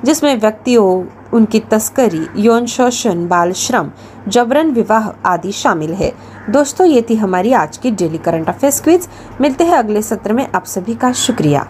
जिसमें 0.07 0.39
व्यक्तियों, 0.43 1.05
उनकी 1.33 1.61
तस्करी, 1.73 2.27
यौन 2.37 2.65
शोषण, 2.67 3.27
बाल 3.27 3.53
श्रम, 3.55 3.89
जबरन 4.33 4.71
विवाह 4.71 5.11
आदि 5.25 5.51
शामिल 5.53 5.93
है। 5.93 6.11
दोस्तों, 6.49 6.87
ये 6.87 7.01
थी 7.09 7.15
हमारी 7.15 7.53
आज 7.53 7.79
की 7.79 7.91
डेली 7.91 8.17
करंट 8.17 8.49
अफेयर्स 8.49 8.83
क्विज। 8.83 9.07
मिलते 9.41 9.65
हैं 9.65 9.75
अगले 9.75 10.03
सत्र 10.03 10.33
में। 10.33 10.45
आप 10.55 10.67
सभी 10.67 10.95
का 10.95 11.11
शुक्रिया। 11.15 11.63